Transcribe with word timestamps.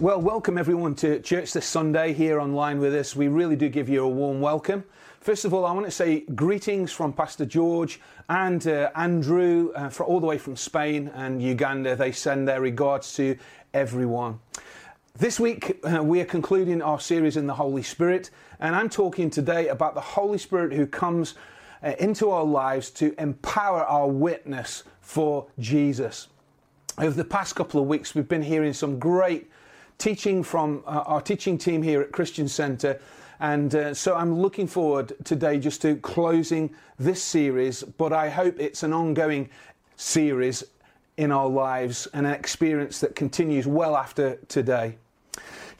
Well, 0.00 0.18
welcome 0.18 0.56
everyone 0.56 0.94
to 0.94 1.20
church 1.20 1.52
this 1.52 1.66
Sunday 1.66 2.14
here 2.14 2.40
online 2.40 2.80
with 2.80 2.94
us. 2.94 3.14
We 3.14 3.28
really 3.28 3.54
do 3.54 3.68
give 3.68 3.90
you 3.90 4.02
a 4.02 4.08
warm 4.08 4.40
welcome. 4.40 4.82
First 5.20 5.44
of 5.44 5.52
all, 5.52 5.66
I 5.66 5.72
want 5.72 5.84
to 5.84 5.90
say 5.90 6.20
greetings 6.20 6.90
from 6.90 7.12
Pastor 7.12 7.44
George 7.44 8.00
and 8.30 8.66
uh, 8.66 8.90
Andrew, 8.94 9.72
uh, 9.76 9.90
for 9.90 10.06
all 10.06 10.18
the 10.18 10.26
way 10.26 10.38
from 10.38 10.56
Spain 10.56 11.08
and 11.14 11.42
Uganda. 11.42 11.96
They 11.96 12.12
send 12.12 12.48
their 12.48 12.62
regards 12.62 13.12
to 13.16 13.36
everyone. 13.74 14.40
This 15.18 15.38
week, 15.38 15.78
uh, 15.84 16.02
we 16.02 16.22
are 16.22 16.24
concluding 16.24 16.80
our 16.80 16.98
series 16.98 17.36
in 17.36 17.46
the 17.46 17.52
Holy 17.52 17.82
Spirit, 17.82 18.30
and 18.58 18.74
I'm 18.74 18.88
talking 18.88 19.28
today 19.28 19.68
about 19.68 19.94
the 19.94 20.00
Holy 20.00 20.38
Spirit 20.38 20.72
who 20.72 20.86
comes 20.86 21.34
uh, 21.82 21.92
into 21.98 22.30
our 22.30 22.44
lives 22.44 22.88
to 22.92 23.14
empower 23.20 23.84
our 23.84 24.08
witness 24.08 24.82
for 25.02 25.46
Jesus. 25.58 26.28
Over 26.96 27.14
the 27.14 27.22
past 27.22 27.54
couple 27.54 27.82
of 27.82 27.86
weeks, 27.86 28.14
we've 28.14 28.26
been 28.26 28.40
hearing 28.40 28.72
some 28.72 28.98
great 28.98 29.50
teaching 30.00 30.42
from 30.42 30.82
uh, 30.86 31.04
our 31.06 31.20
teaching 31.20 31.56
team 31.58 31.82
here 31.82 32.00
at 32.00 32.10
Christian 32.10 32.48
Centre. 32.48 32.98
And 33.38 33.74
uh, 33.74 33.94
so 33.94 34.16
I'm 34.16 34.40
looking 34.40 34.66
forward 34.66 35.12
today 35.24 35.58
just 35.58 35.82
to 35.82 35.96
closing 35.96 36.74
this 36.98 37.22
series, 37.22 37.82
but 37.82 38.12
I 38.12 38.28
hope 38.28 38.58
it's 38.58 38.82
an 38.82 38.92
ongoing 38.92 39.48
series 39.96 40.64
in 41.16 41.30
our 41.30 41.48
lives 41.48 42.08
and 42.14 42.26
an 42.26 42.32
experience 42.32 43.00
that 43.00 43.14
continues 43.14 43.66
well 43.66 43.96
after 43.96 44.36
today. 44.48 44.96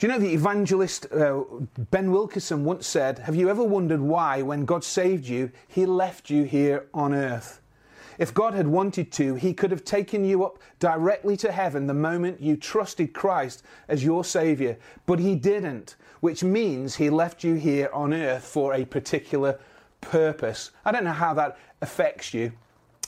Do 0.01 0.07
you 0.07 0.13
know 0.13 0.19
the 0.19 0.33
evangelist 0.33 1.13
uh, 1.13 1.43
Ben 1.91 2.11
Wilkerson 2.11 2.65
once 2.65 2.87
said, 2.87 3.19
Have 3.21 3.35
you 3.35 3.51
ever 3.51 3.63
wondered 3.63 4.01
why, 4.01 4.41
when 4.43 4.65
God 4.65 4.85
saved 4.85 5.27
you, 5.27 5.51
he 5.69 5.85
left 5.85 6.31
you 6.31 6.45
here 6.45 6.87
on 6.95 7.13
earth? 7.15 7.60
If 8.21 8.35
God 8.35 8.53
had 8.53 8.67
wanted 8.67 9.11
to, 9.13 9.35
He 9.35 9.55
could 9.55 9.71
have 9.71 9.83
taken 9.83 10.27
you 10.27 10.45
up 10.45 10.59
directly 10.79 11.39
to 11.39 11.51
heaven 11.51 11.87
the 11.87 11.95
moment 11.95 12.39
you 12.39 12.55
trusted 12.55 13.15
Christ 13.15 13.63
as 13.89 14.05
your 14.05 14.25
Savior, 14.25 14.77
but 15.07 15.19
He 15.19 15.35
didn't, 15.35 15.97
which 16.21 16.45
means 16.45 16.95
He 16.95 17.09
left 17.09 17.43
you 17.43 17.55
here 17.55 17.89
on 17.95 18.13
earth 18.13 18.45
for 18.45 18.75
a 18.75 18.85
particular 18.85 19.59
purpose. 20.03 20.71
I 20.85 20.93
don't 20.93 21.05
know 21.05 21.13
how 21.13 21.33
that 21.33 21.59
affects 21.81 22.35
you. 22.35 22.53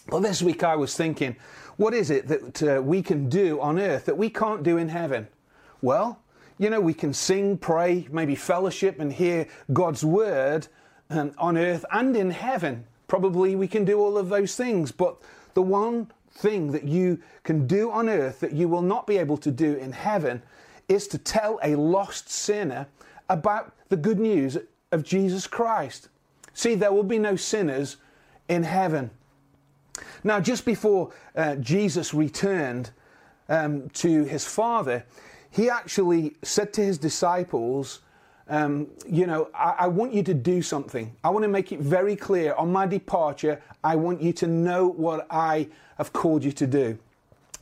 But 0.09 0.21
this 0.21 0.41
week 0.41 0.65
I 0.65 0.77
was 0.77 0.97
thinking, 0.97 1.37
what 1.77 1.93
is 1.93 2.11
it 2.11 2.27
that 2.29 2.63
uh, 2.63 2.83
we 2.83 3.03
can 3.03 3.29
do 3.29 3.61
on 3.61 3.79
earth 3.79 4.07
that 4.07 4.17
we 4.17 4.31
can't 4.31 4.63
do 4.63 4.79
in 4.79 4.89
heaven? 4.89 5.29
Well, 5.83 6.23
you 6.57 6.71
know, 6.71 6.81
we 6.81 6.95
can 6.95 7.13
sing, 7.13 7.59
pray, 7.59 8.09
maybe 8.11 8.35
fellowship 8.35 8.99
and 8.99 9.13
hear 9.13 9.47
God's 9.75 10.07
word 10.07 10.69
um, 11.11 11.33
on 11.37 11.59
earth 11.59 11.85
and 11.93 12.17
in 12.17 12.31
heaven. 12.31 12.87
Probably 13.13 13.57
we 13.57 13.69
can 13.69 13.85
do 13.85 13.99
all 14.01 14.17
of 14.17 14.31
those 14.31 14.57
things, 14.57 14.91
but 14.91 15.19
the 15.53 15.61
one 15.61 16.11
thing 16.31 16.73
that 16.73 16.85
you 16.85 17.21
can 17.43 17.67
do 17.67 17.91
on 17.91 18.09
earth 18.09 18.41
that 18.41 18.55
you 18.55 18.69
will 18.69 18.81
not 18.81 19.07
be 19.07 19.19
able 19.19 19.37
to 19.37 19.51
do 19.51 19.75
in 19.75 19.93
heaven 19.93 20.41
is 20.89 21.07
to 21.09 21.19
tell 21.19 21.61
a 21.63 21.75
lost 21.75 22.31
sinner 22.31 22.87
about 23.29 23.75
the 23.91 23.99
good 23.99 24.19
news 24.19 24.57
of 24.93 25.05
Jesus 25.05 25.47
Christ. 25.47 26.09
See, 26.55 26.75
there 26.75 26.91
will 26.91 27.03
be 27.03 27.19
no 27.19 27.37
sinners 27.37 27.99
in 28.49 28.63
heaven. 28.63 29.11
Now, 30.25 30.41
just 30.41 30.65
before 30.65 31.13
uh, 31.37 31.57
Jesus 31.57 32.15
returned 32.15 32.93
um, 33.51 33.91
to 33.91 34.25
his 34.25 34.47
Father, 34.47 35.05
he 35.51 35.69
actually 35.69 36.37
said 36.43 36.73
to 36.73 36.81
his 36.83 36.97
disciples, 36.97 38.01
um, 38.53 38.87
you 39.09 39.27
know, 39.27 39.49
I, 39.55 39.75
I, 39.79 39.87
want 39.87 40.13
you 40.13 40.23
to 40.25 40.35
do 40.35 40.61
something. 40.61 41.17
I 41.25 41.31
want 41.31 41.43
to 41.43 41.49
make 41.49 41.73
it 41.73 41.81
very 41.81 42.15
clear 42.15 42.53
on 42.53 42.71
my 42.71 42.87
departure, 42.87 43.63
I 43.83 43.97
want 43.97 44.21
you 44.21 44.35
to 44.35 44.47
know 44.47 44.89
what 44.89 45.27
I 45.31 45.69
have 45.97 46.13
called 46.13 46.45
you 46.45 46.53
to 46.53 46.67
do. 46.67 46.99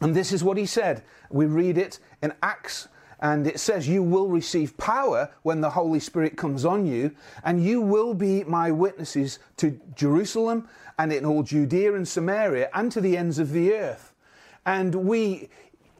And 0.01 0.17
this 0.17 0.33
is 0.33 0.43
what 0.43 0.57
he 0.57 0.67
said. 0.67 1.05
We 1.31 1.47
read 1.47 1.79
it 1.79 2.01
in 2.23 2.33
Acts, 2.43 2.89
and 3.21 3.47
it 3.47 3.61
says, 3.61 3.89
You 3.89 4.03
will 4.03 4.27
receive 4.27 4.77
power 4.79 5.31
when 5.43 5.61
the 5.61 5.71
Holy 5.71 6.01
Spirit 6.01 6.37
comes 6.37 6.65
on 6.65 6.87
you, 6.87 7.15
and 7.45 7.63
you 7.65 7.81
will 7.81 8.13
be 8.13 8.43
my 8.43 8.73
witnesses 8.73 9.39
to 9.59 9.81
Jerusalem 9.95 10.69
and 10.99 11.13
in 11.13 11.25
all 11.25 11.45
Judea 11.45 11.95
and 11.95 12.09
Samaria 12.09 12.69
and 12.75 12.91
to 12.91 13.01
the 13.01 13.17
ends 13.17 13.39
of 13.39 13.53
the 13.53 13.75
earth. 13.75 14.13
And 14.67 14.93
we, 14.95 15.51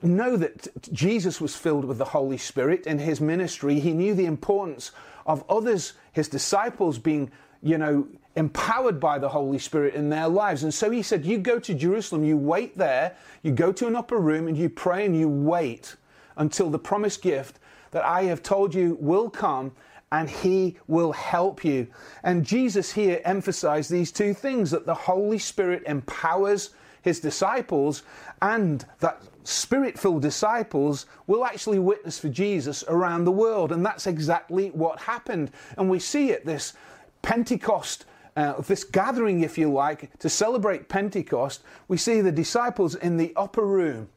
know 0.03 0.37
that 0.37 0.69
Jesus 0.93 1.41
was 1.41 1.57
filled 1.57 1.85
with 1.85 1.99
the 1.99 2.05
Holy 2.05 2.39
Spirit 2.39 2.87
in 2.87 2.99
his 2.99 3.21
ministry. 3.21 3.81
He 3.81 3.93
knew 3.93 4.15
the 4.15 4.27
importance 4.27 4.93
of 5.27 5.45
others, 5.49 5.95
his 6.13 6.29
disciples, 6.29 6.99
being, 6.99 7.31
you 7.63 7.79
know, 7.79 8.07
empowered 8.37 9.01
by 9.01 9.19
the 9.19 9.29
Holy 9.29 9.59
Spirit 9.59 9.95
in 9.95 10.09
their 10.09 10.29
lives. 10.29 10.63
And 10.63 10.73
so 10.73 10.91
he 10.91 11.03
said, 11.03 11.25
You 11.25 11.39
go 11.39 11.59
to 11.59 11.75
Jerusalem, 11.75 12.25
you 12.25 12.37
wait 12.37 12.79
there, 12.79 13.17
you 13.43 13.53
go 13.53 13.73
to 13.73 13.87
an 13.87 13.97
upper 13.97 14.19
room, 14.19 14.49
and 14.49 14.57
you 14.57 14.69
pray 14.69 15.05
and 15.05 15.19
you 15.19 15.29
wait 15.29 15.97
until 16.37 16.71
the 16.71 16.79
promised 16.79 17.23
gift 17.23 17.59
that 17.91 18.05
I 18.05 18.25
have 18.25 18.43
told 18.43 18.75
you 18.75 18.97
will 19.01 19.29
come 19.31 19.73
and 20.13 20.29
he 20.29 20.77
will 20.89 21.13
help 21.13 21.65
you. 21.65 21.87
And 22.23 22.45
Jesus 22.45 22.93
here 22.93 23.21
emphasized 23.25 23.91
these 23.91 24.11
two 24.11 24.35
things 24.35 24.71
that 24.71 24.87
the 24.87 24.95
Holy 24.95 25.39
Spirit 25.39 25.83
empowers 25.87 26.71
his 27.03 27.21
disciples 27.21 28.03
and 28.43 28.85
that 28.99 29.23
spirit 29.45 29.99
filled 29.99 30.23
disciples 30.23 31.07
will 31.27 31.45
actually 31.45 31.79
witness 31.79 32.19
for 32.19 32.29
Jesus 32.29 32.85
around 32.89 33.25
the 33.25 33.33
world. 33.33 33.73
And 33.73 33.85
that's 33.85 34.07
exactly 34.07 34.71
what 34.71 35.01
happened. 35.01 35.51
And 35.77 35.89
we 35.89 35.99
see 35.99 36.31
it, 36.31 36.45
this 36.45 36.75
Pentecost. 37.23 38.07
Uh, 38.37 38.61
this 38.61 38.85
gathering, 38.85 39.43
if 39.43 39.59
you 39.59 39.71
like, 39.71 40.17
to 40.21 40.29
celebrate 40.29 40.89
Pentecost, 40.89 41.63
we 41.89 41.97
see 41.97 42.21
the 42.21 42.31
disciples 42.31 42.95
in 42.95 43.17
the 43.17 43.33
upper 43.37 43.67
room 43.67 44.09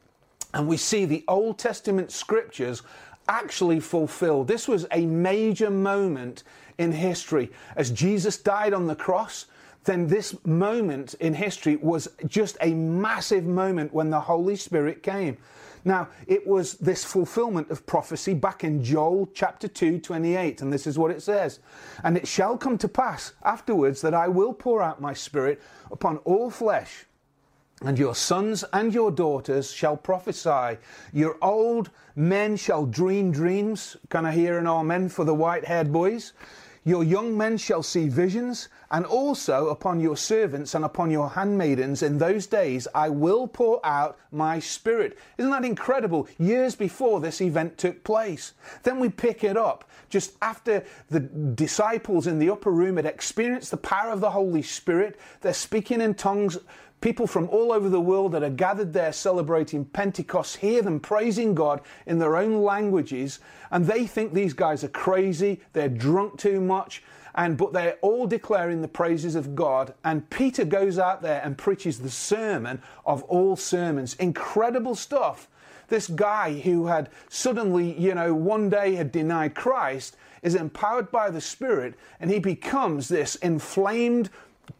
and 0.54 0.68
we 0.68 0.76
see 0.76 1.04
the 1.04 1.24
Old 1.26 1.58
Testament 1.58 2.12
scriptures 2.12 2.82
actually 3.28 3.80
fulfilled. 3.80 4.48
This 4.48 4.68
was 4.68 4.86
a 4.92 5.04
major 5.04 5.68
moment 5.68 6.44
in 6.78 6.92
history. 6.92 7.50
As 7.76 7.90
Jesus 7.90 8.36
died 8.36 8.72
on 8.72 8.86
the 8.86 8.94
cross, 8.94 9.46
then 9.84 10.06
this 10.06 10.34
moment 10.44 11.14
in 11.14 11.34
history 11.34 11.76
was 11.76 12.08
just 12.26 12.56
a 12.60 12.72
massive 12.74 13.44
moment 13.44 13.92
when 13.92 14.10
the 14.10 14.20
Holy 14.20 14.56
Spirit 14.56 15.02
came. 15.02 15.36
Now, 15.84 16.08
it 16.26 16.46
was 16.46 16.74
this 16.74 17.04
fulfillment 17.04 17.70
of 17.70 17.84
prophecy 17.84 18.32
back 18.32 18.64
in 18.64 18.82
Joel 18.82 19.28
chapter 19.34 19.68
2, 19.68 20.00
28, 20.00 20.62
and 20.62 20.72
this 20.72 20.86
is 20.86 20.98
what 20.98 21.10
it 21.10 21.22
says. 21.22 21.58
And 22.02 22.16
it 22.16 22.26
shall 22.26 22.56
come 22.56 22.78
to 22.78 22.88
pass 22.88 23.34
afterwards 23.42 24.00
that 24.00 24.14
I 24.14 24.28
will 24.28 24.54
pour 24.54 24.82
out 24.82 25.02
my 25.02 25.12
spirit 25.12 25.60
upon 25.90 26.16
all 26.18 26.50
flesh, 26.50 27.04
and 27.82 27.98
your 27.98 28.14
sons 28.14 28.64
and 28.72 28.94
your 28.94 29.10
daughters 29.10 29.70
shall 29.70 29.96
prophesy. 29.96 30.78
Your 31.12 31.36
old 31.42 31.90
men 32.16 32.56
shall 32.56 32.86
dream 32.86 33.30
dreams. 33.30 33.98
Can 34.08 34.24
I 34.24 34.32
hear 34.32 34.56
an 34.56 34.66
amen 34.66 35.10
for 35.10 35.24
the 35.26 35.34
white 35.34 35.66
haired 35.66 35.92
boys? 35.92 36.32
Your 36.86 37.02
young 37.02 37.36
men 37.36 37.56
shall 37.56 37.82
see 37.82 38.08
visions, 38.10 38.68
and 38.90 39.06
also 39.06 39.68
upon 39.68 40.00
your 40.00 40.18
servants 40.18 40.74
and 40.74 40.84
upon 40.84 41.10
your 41.10 41.30
handmaidens 41.30 42.02
in 42.02 42.18
those 42.18 42.46
days 42.46 42.86
I 42.94 43.08
will 43.08 43.48
pour 43.48 43.84
out 43.84 44.18
my 44.30 44.58
spirit. 44.58 45.18
Isn't 45.38 45.50
that 45.50 45.64
incredible? 45.64 46.28
Years 46.38 46.74
before 46.74 47.20
this 47.20 47.40
event 47.40 47.78
took 47.78 48.04
place. 48.04 48.52
Then 48.82 49.00
we 49.00 49.08
pick 49.08 49.42
it 49.42 49.56
up 49.56 49.88
just 50.10 50.34
after 50.42 50.84
the 51.10 51.20
disciples 51.20 52.26
in 52.26 52.38
the 52.38 52.50
upper 52.50 52.70
room 52.70 52.96
had 52.96 53.06
experienced 53.06 53.70
the 53.70 53.76
power 53.78 54.12
of 54.12 54.20
the 54.20 54.30
Holy 54.30 54.62
Spirit. 54.62 55.18
They're 55.40 55.54
speaking 55.54 56.00
in 56.00 56.14
tongues 56.14 56.58
People 57.04 57.26
from 57.26 57.50
all 57.50 57.70
over 57.70 57.90
the 57.90 58.00
world 58.00 58.32
that 58.32 58.42
are 58.42 58.48
gathered 58.48 58.94
there 58.94 59.12
celebrating 59.12 59.84
Pentecost 59.84 60.56
hear 60.56 60.80
them 60.80 60.98
praising 60.98 61.54
God 61.54 61.82
in 62.06 62.18
their 62.18 62.34
own 62.34 62.62
languages, 62.62 63.40
and 63.70 63.84
they 63.84 64.06
think 64.06 64.32
these 64.32 64.54
guys 64.54 64.82
are 64.82 64.88
crazy, 64.88 65.60
they're 65.74 65.90
drunk 65.90 66.38
too 66.38 66.62
much, 66.62 67.02
and 67.34 67.58
but 67.58 67.74
they're 67.74 67.98
all 68.00 68.26
declaring 68.26 68.80
the 68.80 68.88
praises 68.88 69.34
of 69.34 69.54
God. 69.54 69.92
And 70.02 70.30
Peter 70.30 70.64
goes 70.64 70.98
out 70.98 71.20
there 71.20 71.42
and 71.44 71.58
preaches 71.58 71.98
the 71.98 72.08
sermon 72.08 72.80
of 73.04 73.22
all 73.24 73.54
sermons. 73.54 74.14
Incredible 74.14 74.94
stuff. 74.94 75.46
This 75.88 76.06
guy 76.06 76.58
who 76.60 76.86
had 76.86 77.10
suddenly, 77.28 78.00
you 78.00 78.14
know, 78.14 78.32
one 78.32 78.70
day 78.70 78.94
had 78.94 79.12
denied 79.12 79.54
Christ 79.54 80.16
is 80.40 80.54
empowered 80.54 81.10
by 81.12 81.28
the 81.28 81.42
Spirit 81.42 81.96
and 82.18 82.30
he 82.30 82.38
becomes 82.38 83.08
this 83.08 83.34
inflamed, 83.34 84.30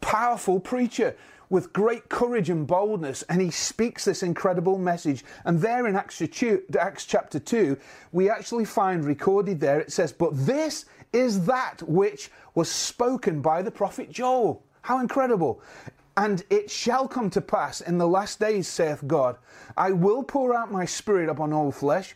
powerful 0.01 0.59
preacher 0.59 1.15
with 1.51 1.73
great 1.73 2.09
courage 2.09 2.51
and 2.51 2.67
boldness, 2.67 3.23
and 3.25 3.41
he 3.41 3.51
speaks 3.51 4.05
this 4.05 4.23
incredible 4.23 4.79
message. 4.79 5.25
And 5.45 5.61
there 5.61 5.87
in 5.87 5.97
Acts, 5.97 7.07
chapter 7.07 7.39
2, 7.39 7.77
we 8.13 8.31
actually 8.31 8.65
find 8.65 9.05
recorded 9.05 9.61
there, 9.61 9.81
it 9.81 9.93
says, 9.93 10.13
But 10.13 10.31
this 10.35 10.87
is 11.13 11.47
that 11.47 11.83
which 11.83 12.31
was 12.55 12.71
spoken 12.71 13.41
by 13.41 13.63
the 13.63 13.71
prophet 13.71 14.11
Joel. 14.11 14.63
How 14.83 15.01
incredible! 15.01 15.63
And 16.17 16.45
it 16.51 16.71
shall 16.71 17.09
come 17.09 17.31
to 17.31 17.41
pass 17.41 17.81
in 17.81 17.99
the 17.99 18.07
last 18.07 18.39
days, 18.39 18.69
saith 18.69 19.03
God, 19.07 19.37
I 19.77 19.91
will 19.91 20.23
pour 20.23 20.55
out 20.55 20.71
my 20.71 20.85
spirit 20.85 21.29
upon 21.29 21.53
all 21.53 21.73
flesh. 21.73 22.15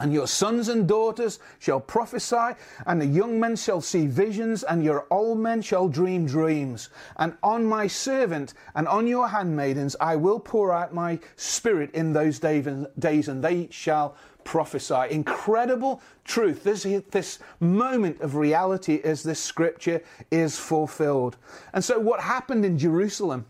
And 0.00 0.12
your 0.12 0.26
sons 0.26 0.68
and 0.68 0.86
daughters 0.86 1.40
shall 1.58 1.80
prophesy, 1.80 2.54
and 2.86 3.00
the 3.00 3.06
young 3.06 3.40
men 3.40 3.56
shall 3.56 3.80
see 3.80 4.06
visions, 4.06 4.62
and 4.62 4.84
your 4.84 5.06
old 5.10 5.38
men 5.38 5.60
shall 5.60 5.88
dream 5.88 6.26
dreams. 6.26 6.88
And 7.16 7.36
on 7.42 7.64
my 7.64 7.86
servant 7.86 8.54
and 8.74 8.86
on 8.86 9.06
your 9.06 9.28
handmaidens 9.28 9.96
I 10.00 10.16
will 10.16 10.38
pour 10.38 10.72
out 10.72 10.94
my 10.94 11.18
spirit 11.36 11.90
in 11.94 12.12
those 12.12 12.38
days, 12.38 13.28
and 13.28 13.44
they 13.44 13.68
shall 13.70 14.16
prophesy. 14.48 15.10
Incredible 15.10 16.00
truth. 16.24 16.64
This, 16.64 16.84
this 17.10 17.38
moment 17.60 18.20
of 18.22 18.36
reality 18.36 19.00
as 19.04 19.22
this 19.22 19.38
scripture 19.38 20.02
is 20.30 20.58
fulfilled. 20.58 21.36
And 21.74 21.84
so, 21.84 21.98
what 21.98 22.20
happened 22.20 22.64
in 22.64 22.78
Jerusalem? 22.78 23.44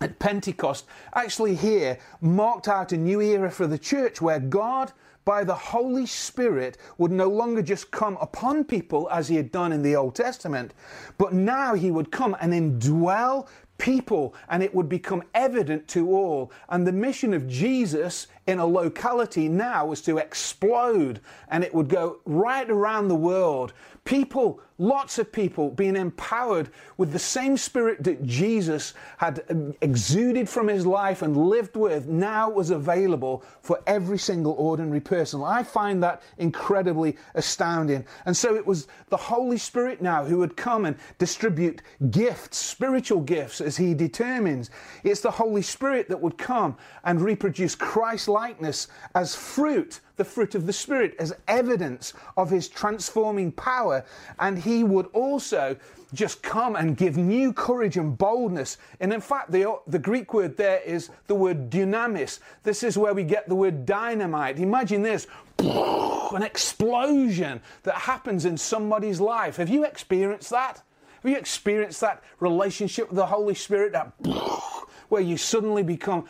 At 0.00 0.18
Pentecost, 0.18 0.86
actually, 1.14 1.54
here 1.54 1.96
marked 2.20 2.66
out 2.66 2.90
a 2.90 2.96
new 2.96 3.20
era 3.20 3.52
for 3.52 3.68
the 3.68 3.78
church 3.78 4.20
where 4.20 4.40
God 4.40 4.90
by 5.24 5.44
the 5.44 5.54
Holy 5.54 6.06
Spirit 6.06 6.78
would 6.98 7.12
no 7.12 7.28
longer 7.28 7.62
just 7.62 7.90
come 7.90 8.18
upon 8.20 8.64
people 8.64 9.08
as 9.10 9.28
he 9.28 9.36
had 9.36 9.52
done 9.52 9.72
in 9.72 9.82
the 9.82 9.96
Old 9.96 10.14
Testament, 10.14 10.74
but 11.18 11.32
now 11.32 11.74
he 11.74 11.90
would 11.90 12.10
come 12.10 12.36
and 12.40 12.52
indwell 12.52 13.46
people 13.78 14.34
and 14.48 14.62
it 14.62 14.72
would 14.74 14.88
become 14.88 15.24
evident 15.34 15.88
to 15.88 16.14
all. 16.14 16.52
And 16.68 16.86
the 16.86 16.92
mission 16.92 17.34
of 17.34 17.48
Jesus 17.48 18.28
in 18.46 18.58
a 18.58 18.66
locality 18.66 19.48
now 19.48 19.86
was 19.86 20.00
to 20.02 20.18
explode 20.18 21.20
and 21.48 21.64
it 21.64 21.74
would 21.74 21.88
go 21.88 22.20
right 22.24 22.70
around 22.70 23.08
the 23.08 23.16
world. 23.16 23.72
People, 24.04 24.60
lots 24.78 25.18
of 25.18 25.30
people 25.30 25.70
being 25.70 25.96
empowered 25.96 26.70
with 26.96 27.12
the 27.12 27.18
same 27.18 27.56
spirit 27.56 28.02
that 28.04 28.24
Jesus 28.24 28.94
had 29.18 29.44
um, 29.50 29.74
exuded 29.80 30.48
from 30.48 30.68
his 30.68 30.86
life 30.86 31.22
and 31.22 31.36
lived 31.36 31.76
with 31.76 32.06
now 32.06 32.50
was 32.50 32.70
available 32.70 33.44
for 33.60 33.80
every 33.86 34.18
single 34.18 34.52
ordinary 34.52 35.00
person. 35.00 35.42
I 35.42 35.62
find 35.62 36.02
that 36.02 36.22
incredibly 36.38 37.16
astounding. 37.34 38.04
And 38.26 38.36
so 38.36 38.54
it 38.56 38.66
was 38.66 38.88
the 39.08 39.16
Holy 39.16 39.58
Spirit 39.58 40.00
now 40.00 40.24
who 40.24 40.38
would 40.38 40.56
come 40.56 40.84
and 40.84 40.96
distribute 41.18 41.82
gifts, 42.10 42.58
spiritual 42.58 43.20
gifts, 43.20 43.60
as 43.60 43.76
he 43.76 43.94
determines. 43.94 44.70
It's 45.04 45.20
the 45.20 45.30
Holy 45.30 45.62
Spirit 45.62 46.08
that 46.08 46.20
would 46.20 46.38
come 46.38 46.76
and 47.04 47.20
reproduce 47.20 47.74
Christ 47.74 48.28
likeness 48.28 48.88
as 49.14 49.34
fruit, 49.34 50.00
the 50.16 50.24
fruit 50.24 50.54
of 50.54 50.66
the 50.66 50.72
Spirit, 50.72 51.14
as 51.18 51.34
evidence 51.48 52.12
of 52.36 52.50
His 52.50 52.68
transforming 52.68 53.52
power. 53.52 54.04
And 54.38 54.58
He 54.62 54.84
would 54.84 55.06
also 55.12 55.76
just 56.14 56.42
come 56.42 56.76
and 56.76 56.96
give 56.96 57.16
new 57.16 57.52
courage 57.52 57.96
and 57.96 58.16
boldness. 58.16 58.78
And 59.00 59.12
in 59.12 59.20
fact, 59.20 59.50
the, 59.50 59.78
the 59.86 59.98
Greek 59.98 60.34
word 60.34 60.56
there 60.56 60.80
is 60.80 61.10
the 61.26 61.34
word 61.34 61.70
dunamis. 61.70 62.40
This 62.62 62.82
is 62.82 62.98
where 62.98 63.14
we 63.14 63.24
get 63.24 63.48
the 63.48 63.54
word 63.54 63.86
dynamite. 63.86 64.58
Imagine 64.58 65.02
this 65.02 65.26
an 65.58 66.42
explosion 66.42 67.60
that 67.82 67.94
happens 67.94 68.44
in 68.44 68.56
somebody's 68.56 69.20
life. 69.20 69.56
Have 69.56 69.68
you 69.68 69.84
experienced 69.84 70.50
that? 70.50 70.82
Have 71.22 71.30
you 71.30 71.36
experienced 71.36 72.00
that 72.00 72.22
relationship 72.40 73.08
with 73.08 73.16
the 73.16 73.26
Holy 73.26 73.54
Spirit, 73.54 73.92
that 73.92 74.12
where 75.08 75.22
you 75.22 75.36
suddenly 75.36 75.82
become 75.82 76.26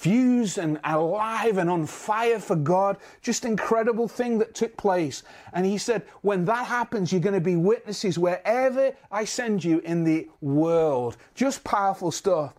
infused 0.00 0.56
and 0.56 0.80
alive 0.84 1.58
and 1.58 1.68
on 1.68 1.86
fire 1.86 2.38
for 2.38 2.56
God? 2.56 2.96
Just 3.20 3.44
incredible 3.44 4.08
thing 4.08 4.38
that 4.38 4.54
took 4.54 4.74
place. 4.78 5.22
And 5.52 5.66
he 5.66 5.76
said, 5.76 6.02
when 6.22 6.46
that 6.46 6.66
happens, 6.66 7.12
you're 7.12 7.20
going 7.20 7.34
to 7.34 7.40
be 7.40 7.56
witnesses 7.56 8.18
wherever 8.18 8.92
I 9.10 9.26
send 9.26 9.62
you 9.62 9.80
in 9.80 10.04
the 10.04 10.28
world. 10.40 11.18
Just 11.34 11.64
powerful 11.64 12.10
stuff. 12.10 12.54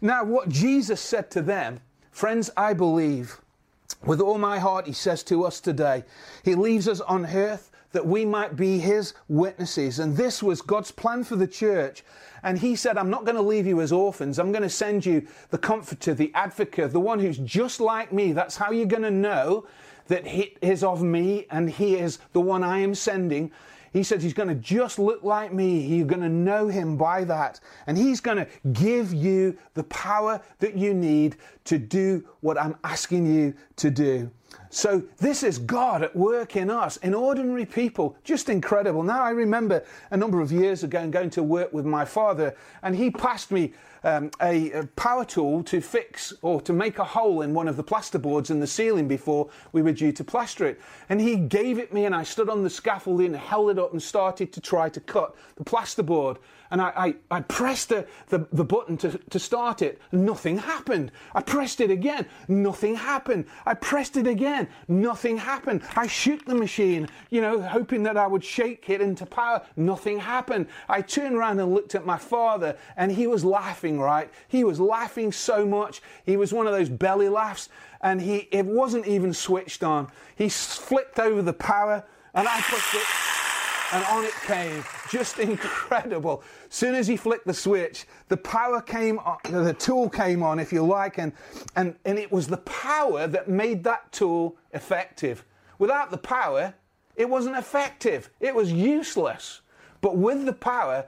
Now, 0.00 0.22
what 0.22 0.48
Jesus 0.48 1.00
said 1.00 1.28
to 1.32 1.42
them, 1.42 1.80
friends, 2.12 2.50
I 2.56 2.72
believe 2.72 3.40
with 4.04 4.20
all 4.20 4.38
my 4.38 4.60
heart, 4.60 4.86
he 4.86 4.92
says 4.92 5.24
to 5.24 5.44
us 5.44 5.60
today, 5.60 6.04
he 6.44 6.54
leaves 6.54 6.86
us 6.86 7.00
on 7.00 7.26
earth 7.26 7.72
that 7.92 8.06
we 8.06 8.24
might 8.24 8.56
be 8.56 8.78
his 8.78 9.14
witnesses. 9.28 9.98
And 9.98 10.16
this 10.16 10.42
was 10.42 10.62
God's 10.62 10.90
plan 10.90 11.24
for 11.24 11.36
the 11.36 11.46
church. 11.46 12.04
And 12.42 12.58
he 12.58 12.76
said, 12.76 12.96
I'm 12.98 13.10
not 13.10 13.24
going 13.24 13.36
to 13.36 13.42
leave 13.42 13.66
you 13.66 13.80
as 13.80 13.92
orphans. 13.92 14.38
I'm 14.38 14.52
going 14.52 14.62
to 14.62 14.70
send 14.70 15.04
you 15.04 15.26
the 15.50 15.58
comforter, 15.58 16.14
the 16.14 16.32
advocate, 16.34 16.92
the 16.92 17.00
one 17.00 17.18
who's 17.18 17.38
just 17.38 17.80
like 17.80 18.12
me. 18.12 18.32
That's 18.32 18.56
how 18.56 18.70
you're 18.70 18.86
going 18.86 19.02
to 19.02 19.10
know 19.10 19.66
that 20.08 20.26
he 20.26 20.56
is 20.62 20.84
of 20.84 21.02
me 21.02 21.46
and 21.50 21.68
he 21.68 21.96
is 21.96 22.18
the 22.32 22.40
one 22.40 22.62
I 22.62 22.78
am 22.78 22.94
sending. 22.94 23.50
He 23.92 24.02
said 24.02 24.20
he's 24.20 24.34
going 24.34 24.50
to 24.50 24.54
just 24.54 24.98
look 24.98 25.22
like 25.22 25.52
me. 25.52 25.80
You're 25.80 26.06
going 26.06 26.20
to 26.20 26.28
know 26.28 26.68
him 26.68 26.96
by 26.96 27.24
that. 27.24 27.60
And 27.86 27.96
he's 27.96 28.20
going 28.20 28.36
to 28.36 28.46
give 28.72 29.14
you 29.14 29.56
the 29.74 29.84
power 29.84 30.40
that 30.58 30.76
you 30.76 30.92
need 30.92 31.36
to 31.64 31.78
do 31.78 32.24
what 32.40 32.60
I'm 32.60 32.76
asking 32.84 33.32
you 33.34 33.54
to 33.76 33.90
do. 33.90 34.30
So 34.70 35.02
this 35.18 35.42
is 35.42 35.58
God 35.58 36.02
at 36.02 36.14
work 36.14 36.56
in 36.56 36.70
us, 36.70 36.96
in 36.98 37.14
ordinary 37.14 37.64
people. 37.64 38.16
Just 38.24 38.48
incredible. 38.48 39.02
Now 39.02 39.22
I 39.22 39.30
remember 39.30 39.84
a 40.10 40.16
number 40.16 40.40
of 40.40 40.52
years 40.52 40.82
ago 40.82 41.08
going 41.08 41.30
to 41.30 41.42
work 41.42 41.72
with 41.72 41.86
my 41.86 42.04
father, 42.04 42.54
and 42.82 42.94
he 42.94 43.10
passed 43.10 43.50
me 43.50 43.72
um, 44.04 44.30
a, 44.40 44.70
a, 44.72 44.86
power 44.88 45.24
tool 45.24 45.62
to 45.64 45.80
fix 45.80 46.32
or 46.42 46.60
to 46.60 46.72
make 46.72 46.98
a 46.98 47.04
hole 47.04 47.42
in 47.42 47.54
one 47.54 47.66
of 47.66 47.76
the 47.76 47.82
plasterboards 47.82 48.50
in 48.50 48.60
the 48.60 48.66
ceiling 48.66 49.08
before 49.08 49.48
we 49.72 49.82
were 49.82 49.92
due 49.92 50.12
to 50.12 50.22
plaster 50.22 50.66
it. 50.66 50.80
And 51.08 51.20
he 51.20 51.36
gave 51.36 51.78
it 51.78 51.92
me, 51.92 52.04
and 52.04 52.14
I 52.14 52.22
stood 52.22 52.48
on 52.48 52.62
the 52.62 52.70
scaffolding, 52.70 53.34
held 53.34 53.70
it 53.70 53.78
up, 53.78 53.92
and 53.92 54.02
started 54.02 54.52
to 54.52 54.60
try 54.60 54.88
to 54.90 55.00
cut 55.00 55.34
the 55.56 55.64
plasterboard 55.64 56.36
and 56.70 56.80
I, 56.80 56.92
I, 57.30 57.36
I 57.36 57.40
pressed 57.42 57.90
the, 57.90 58.06
the, 58.28 58.46
the, 58.52 58.64
button 58.64 58.96
to, 58.98 59.18
to 59.30 59.38
start 59.38 59.82
it. 59.82 60.00
Nothing 60.12 60.58
happened. 60.58 61.12
I 61.34 61.42
pressed 61.42 61.80
it 61.80 61.90
again. 61.90 62.26
Nothing 62.48 62.94
happened. 62.94 63.46
I 63.64 63.74
pressed 63.74 64.16
it 64.16 64.26
again. 64.26 64.68
Nothing 64.88 65.38
happened. 65.38 65.82
I 65.96 66.06
shook 66.06 66.44
the 66.44 66.54
machine, 66.54 67.08
you 67.30 67.40
know, 67.40 67.60
hoping 67.60 68.02
that 68.04 68.16
I 68.16 68.26
would 68.26 68.44
shake 68.44 68.88
it 68.90 69.00
into 69.00 69.26
power. 69.26 69.62
Nothing 69.76 70.18
happened. 70.18 70.66
I 70.88 71.02
turned 71.02 71.36
around 71.36 71.60
and 71.60 71.72
looked 71.72 71.94
at 71.94 72.06
my 72.06 72.18
father, 72.18 72.76
and 72.96 73.12
he 73.12 73.26
was 73.26 73.44
laughing, 73.44 74.00
right? 74.00 74.30
He 74.48 74.64
was 74.64 74.80
laughing 74.80 75.32
so 75.32 75.64
much. 75.66 76.02
He 76.24 76.36
was 76.36 76.52
one 76.52 76.66
of 76.66 76.72
those 76.72 76.88
belly 76.88 77.28
laughs, 77.28 77.68
and 78.00 78.20
he 78.20 78.48
it 78.50 78.66
wasn't 78.66 79.06
even 79.06 79.32
switched 79.32 79.82
on. 79.82 80.08
He 80.34 80.48
flipped 80.48 81.18
over 81.18 81.42
the 81.42 81.52
power, 81.52 82.04
and 82.34 82.46
I 82.46 82.60
pushed 82.60 82.94
it 82.94 83.25
and 83.92 84.04
on 84.04 84.24
it 84.24 84.34
came. 84.46 84.84
Just 85.10 85.38
incredible. 85.40 86.42
Soon 86.68 86.94
as 86.94 87.06
he 87.06 87.16
flicked 87.16 87.46
the 87.46 87.54
switch, 87.54 88.06
the 88.28 88.36
power 88.36 88.80
came 88.80 89.18
on, 89.20 89.38
the 89.44 89.74
tool 89.74 90.08
came 90.08 90.42
on, 90.42 90.58
if 90.58 90.72
you 90.72 90.84
like, 90.84 91.18
and, 91.18 91.32
and, 91.76 91.96
and 92.04 92.18
it 92.18 92.30
was 92.30 92.46
the 92.46 92.58
power 92.58 93.26
that 93.26 93.48
made 93.48 93.84
that 93.84 94.10
tool 94.12 94.56
effective. 94.72 95.44
Without 95.78 96.10
the 96.10 96.18
power, 96.18 96.74
it 97.16 97.28
wasn't 97.28 97.56
effective. 97.56 98.30
It 98.40 98.54
was 98.54 98.72
useless. 98.72 99.60
But 100.00 100.16
with 100.16 100.44
the 100.44 100.52
power, 100.52 101.06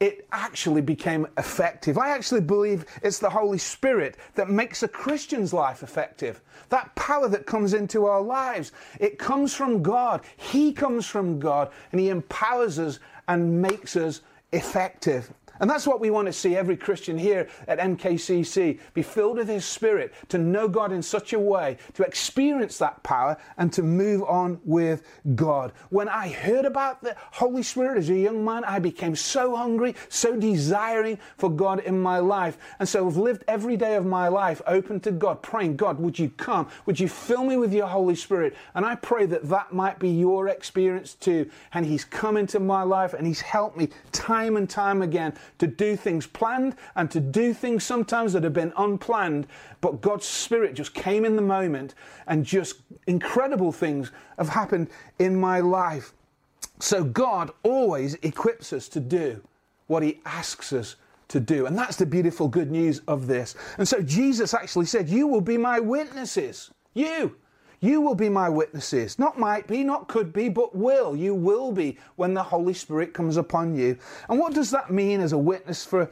it 0.00 0.28
actually 0.30 0.80
became 0.80 1.26
effective. 1.38 1.98
I 1.98 2.10
actually 2.10 2.42
believe 2.42 2.84
it's 3.02 3.18
the 3.18 3.30
Holy 3.30 3.58
Spirit 3.58 4.16
that 4.36 4.48
makes 4.48 4.82
a 4.82 4.88
Christian's 4.88 5.52
life 5.52 5.82
effective. 5.82 6.40
That 6.68 6.94
power 6.94 7.28
that 7.28 7.46
comes 7.46 7.74
into 7.74 8.06
our 8.06 8.20
lives, 8.20 8.72
it 9.00 9.18
comes 9.18 9.54
from 9.54 9.82
God. 9.82 10.20
He 10.36 10.72
comes 10.72 11.06
from 11.06 11.40
God 11.40 11.70
and 11.90 12.00
He 12.00 12.10
empowers 12.10 12.78
us 12.78 13.00
and 13.26 13.60
makes 13.60 13.96
us 13.96 14.20
effective. 14.52 15.32
And 15.60 15.68
that's 15.68 15.86
what 15.86 16.00
we 16.00 16.10
want 16.10 16.26
to 16.26 16.32
see 16.32 16.56
every 16.56 16.76
Christian 16.76 17.18
here 17.18 17.48
at 17.66 17.78
MKCC 17.78 18.78
be 18.94 19.02
filled 19.02 19.38
with 19.38 19.48
His 19.48 19.64
Spirit, 19.64 20.14
to 20.28 20.38
know 20.38 20.68
God 20.68 20.92
in 20.92 21.02
such 21.02 21.32
a 21.32 21.38
way, 21.38 21.76
to 21.94 22.02
experience 22.02 22.78
that 22.78 23.02
power, 23.02 23.36
and 23.56 23.72
to 23.72 23.82
move 23.82 24.22
on 24.24 24.60
with 24.64 25.02
God. 25.34 25.72
When 25.90 26.08
I 26.08 26.28
heard 26.28 26.64
about 26.64 27.02
the 27.02 27.16
Holy 27.32 27.62
Spirit 27.62 27.98
as 27.98 28.10
a 28.10 28.14
young 28.14 28.44
man, 28.44 28.64
I 28.64 28.78
became 28.78 29.16
so 29.16 29.56
hungry, 29.56 29.94
so 30.08 30.36
desiring 30.36 31.18
for 31.36 31.50
God 31.50 31.80
in 31.80 32.00
my 32.00 32.18
life. 32.18 32.58
And 32.78 32.88
so 32.88 33.06
I've 33.06 33.16
lived 33.16 33.44
every 33.48 33.76
day 33.76 33.96
of 33.96 34.06
my 34.06 34.28
life 34.28 34.62
open 34.66 35.00
to 35.00 35.12
God, 35.12 35.42
praying, 35.42 35.76
God, 35.76 35.98
would 35.98 36.18
you 36.18 36.30
come? 36.30 36.68
Would 36.86 37.00
you 37.00 37.08
fill 37.08 37.44
me 37.44 37.56
with 37.56 37.72
your 37.72 37.86
Holy 37.86 38.14
Spirit? 38.14 38.54
And 38.74 38.84
I 38.84 38.94
pray 38.94 39.26
that 39.26 39.48
that 39.48 39.72
might 39.72 39.98
be 39.98 40.10
your 40.10 40.48
experience 40.48 41.14
too. 41.14 41.50
And 41.72 41.84
He's 41.84 42.04
come 42.04 42.36
into 42.36 42.60
my 42.60 42.82
life 42.82 43.14
and 43.14 43.26
He's 43.26 43.40
helped 43.40 43.76
me 43.76 43.88
time 44.12 44.56
and 44.56 44.68
time 44.68 45.02
again 45.02 45.34
to 45.58 45.66
do 45.66 45.96
things 45.96 46.26
planned 46.26 46.76
and 46.96 47.10
to 47.10 47.20
do 47.20 47.54
things 47.54 47.84
sometimes 47.84 48.32
that 48.32 48.44
have 48.44 48.52
been 48.52 48.72
unplanned, 48.76 49.46
but 49.80 50.00
God's 50.00 50.26
Spirit 50.26 50.74
just 50.74 50.94
came 50.94 51.24
in 51.24 51.36
the 51.36 51.42
moment 51.42 51.94
and 52.26 52.44
just 52.44 52.76
incredible 53.06 53.72
things 53.72 54.10
have 54.38 54.48
happened 54.48 54.88
in 55.18 55.38
my 55.38 55.60
life. 55.60 56.12
So 56.80 57.02
God 57.04 57.50
always 57.62 58.14
equips 58.16 58.72
us 58.72 58.88
to 58.88 59.00
do 59.00 59.42
what 59.86 60.02
He 60.02 60.20
asks 60.24 60.72
us 60.72 60.96
to 61.28 61.40
do. 61.40 61.66
And 61.66 61.76
that's 61.76 61.96
the 61.96 62.06
beautiful 62.06 62.48
good 62.48 62.70
news 62.70 63.00
of 63.08 63.26
this. 63.26 63.54
And 63.78 63.86
so 63.86 64.00
Jesus 64.02 64.54
actually 64.54 64.86
said, 64.86 65.08
You 65.08 65.26
will 65.26 65.40
be 65.40 65.58
my 65.58 65.80
witnesses. 65.80 66.70
You. 66.94 67.36
You 67.80 68.00
will 68.00 68.14
be 68.14 68.28
my 68.28 68.48
witnesses. 68.48 69.18
Not 69.18 69.38
might 69.38 69.66
be, 69.68 69.84
not 69.84 70.08
could 70.08 70.32
be, 70.32 70.48
but 70.48 70.74
will. 70.74 71.14
You 71.14 71.34
will 71.34 71.70
be 71.70 71.96
when 72.16 72.34
the 72.34 72.42
Holy 72.42 72.74
Spirit 72.74 73.14
comes 73.14 73.36
upon 73.36 73.76
you. 73.76 73.96
And 74.28 74.38
what 74.38 74.52
does 74.52 74.70
that 74.72 74.90
mean 74.90 75.20
as 75.20 75.32
a 75.32 75.38
witness 75.38 75.84
for 75.84 76.10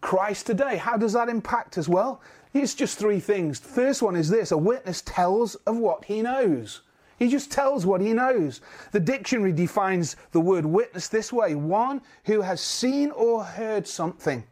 Christ 0.00 0.46
today? 0.46 0.76
How 0.76 0.96
does 0.96 1.14
that 1.14 1.28
impact 1.28 1.76
as 1.76 1.88
well? 1.88 2.20
It's 2.54 2.74
just 2.74 2.98
three 2.98 3.20
things. 3.20 3.58
First 3.58 4.00
one 4.00 4.16
is 4.16 4.28
this 4.28 4.52
a 4.52 4.56
witness 4.56 5.02
tells 5.02 5.56
of 5.56 5.76
what 5.76 6.04
he 6.04 6.22
knows. 6.22 6.82
He 7.18 7.28
just 7.28 7.50
tells 7.50 7.84
what 7.84 8.00
he 8.00 8.12
knows. 8.12 8.60
The 8.92 9.00
dictionary 9.00 9.52
defines 9.52 10.14
the 10.30 10.40
word 10.40 10.64
witness 10.64 11.08
this 11.08 11.32
way 11.32 11.56
one 11.56 12.00
who 12.24 12.42
has 12.42 12.60
seen 12.60 13.10
or 13.10 13.42
heard 13.42 13.88
something, 13.88 14.44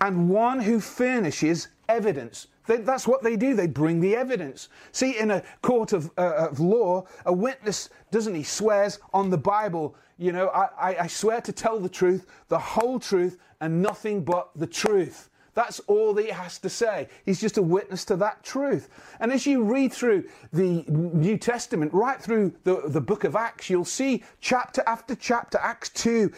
and 0.00 0.28
one 0.28 0.60
who 0.60 0.80
furnishes 0.80 1.68
evidence. 1.88 2.48
That's 2.66 3.06
what 3.06 3.22
they 3.22 3.36
do. 3.36 3.54
They 3.54 3.66
bring 3.66 4.00
the 4.00 4.14
evidence. 4.16 4.68
See, 4.92 5.18
in 5.18 5.30
a 5.30 5.42
court 5.62 5.92
of, 5.92 6.10
uh, 6.16 6.48
of 6.50 6.60
law, 6.60 7.06
a 7.26 7.32
witness, 7.32 7.88
doesn't 8.10 8.34
he, 8.34 8.42
swears 8.42 8.98
on 9.12 9.30
the 9.30 9.38
Bible, 9.38 9.96
you 10.18 10.32
know, 10.32 10.48
I, 10.48 11.02
I 11.02 11.06
swear 11.06 11.40
to 11.40 11.52
tell 11.52 11.80
the 11.80 11.88
truth, 11.88 12.26
the 12.48 12.58
whole 12.58 13.00
truth, 13.00 13.38
and 13.60 13.82
nothing 13.82 14.24
but 14.24 14.50
the 14.54 14.66
truth. 14.66 15.30
That's 15.54 15.80
all 15.80 16.14
that 16.14 16.24
he 16.24 16.30
has 16.30 16.58
to 16.60 16.70
say. 16.70 17.08
He's 17.26 17.40
just 17.40 17.58
a 17.58 17.62
witness 17.62 18.04
to 18.06 18.16
that 18.16 18.42
truth. 18.42 18.88
And 19.20 19.32
as 19.32 19.46
you 19.46 19.62
read 19.62 19.92
through 19.92 20.24
the 20.52 20.84
New 20.88 21.36
Testament, 21.36 21.92
right 21.92 22.20
through 22.20 22.54
the, 22.64 22.82
the 22.86 23.00
book 23.00 23.24
of 23.24 23.36
Acts, 23.36 23.68
you'll 23.68 23.84
see 23.84 24.22
chapter 24.40 24.82
after 24.86 25.14
chapter 25.14 25.58
Acts 25.58 25.90
2, 25.90 26.32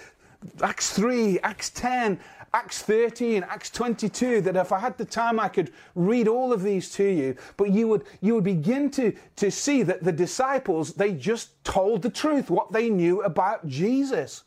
Acts 0.63 0.93
3, 0.93 1.39
Acts 1.41 1.71
10, 1.71 2.19
Acts 2.55 2.83
13, 2.83 3.43
Acts 3.43 3.69
22, 3.71 4.41
that 4.43 4.55
if 4.55 4.71
I 4.71 4.79
had 4.79 4.97
the 4.97 5.05
time, 5.05 5.41
I 5.41 5.49
could 5.49 5.73
read 5.97 6.29
all 6.29 6.53
of 6.53 6.63
these 6.63 6.89
to 6.93 7.05
you. 7.05 7.35
But 7.57 7.71
you 7.73 7.89
would, 7.89 8.05
you 8.21 8.37
would 8.37 8.45
begin 8.45 8.93
to, 8.93 9.13
to 9.37 9.51
see 9.51 9.83
that 9.83 10.05
the 10.05 10.13
disciples, 10.13 10.95
they 10.95 11.15
just 11.15 11.63
told 11.65 12.03
the 12.03 12.11
truth, 12.11 12.51
what 12.51 12.71
they 12.71 12.91
knew 12.91 13.23
about 13.23 13.67
Jesus. 13.67 14.45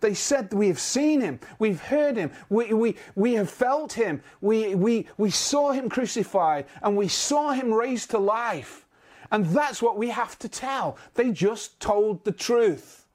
They 0.00 0.14
said, 0.14 0.52
We 0.52 0.68
have 0.68 0.78
seen 0.78 1.20
him, 1.20 1.40
we've 1.58 1.80
heard 1.80 2.16
him, 2.16 2.30
we, 2.48 2.72
we, 2.72 2.94
we 3.16 3.34
have 3.34 3.50
felt 3.50 3.92
him, 3.92 4.22
we, 4.40 4.76
we, 4.76 5.08
we 5.16 5.30
saw 5.30 5.72
him 5.72 5.88
crucified, 5.88 6.64
and 6.80 6.96
we 6.96 7.08
saw 7.08 7.50
him 7.50 7.74
raised 7.74 8.10
to 8.10 8.18
life. 8.18 8.86
And 9.32 9.46
that's 9.46 9.82
what 9.82 9.98
we 9.98 10.10
have 10.10 10.38
to 10.38 10.48
tell. 10.48 10.96
They 11.14 11.32
just 11.32 11.80
told 11.80 12.24
the 12.24 12.32
truth. 12.32 13.07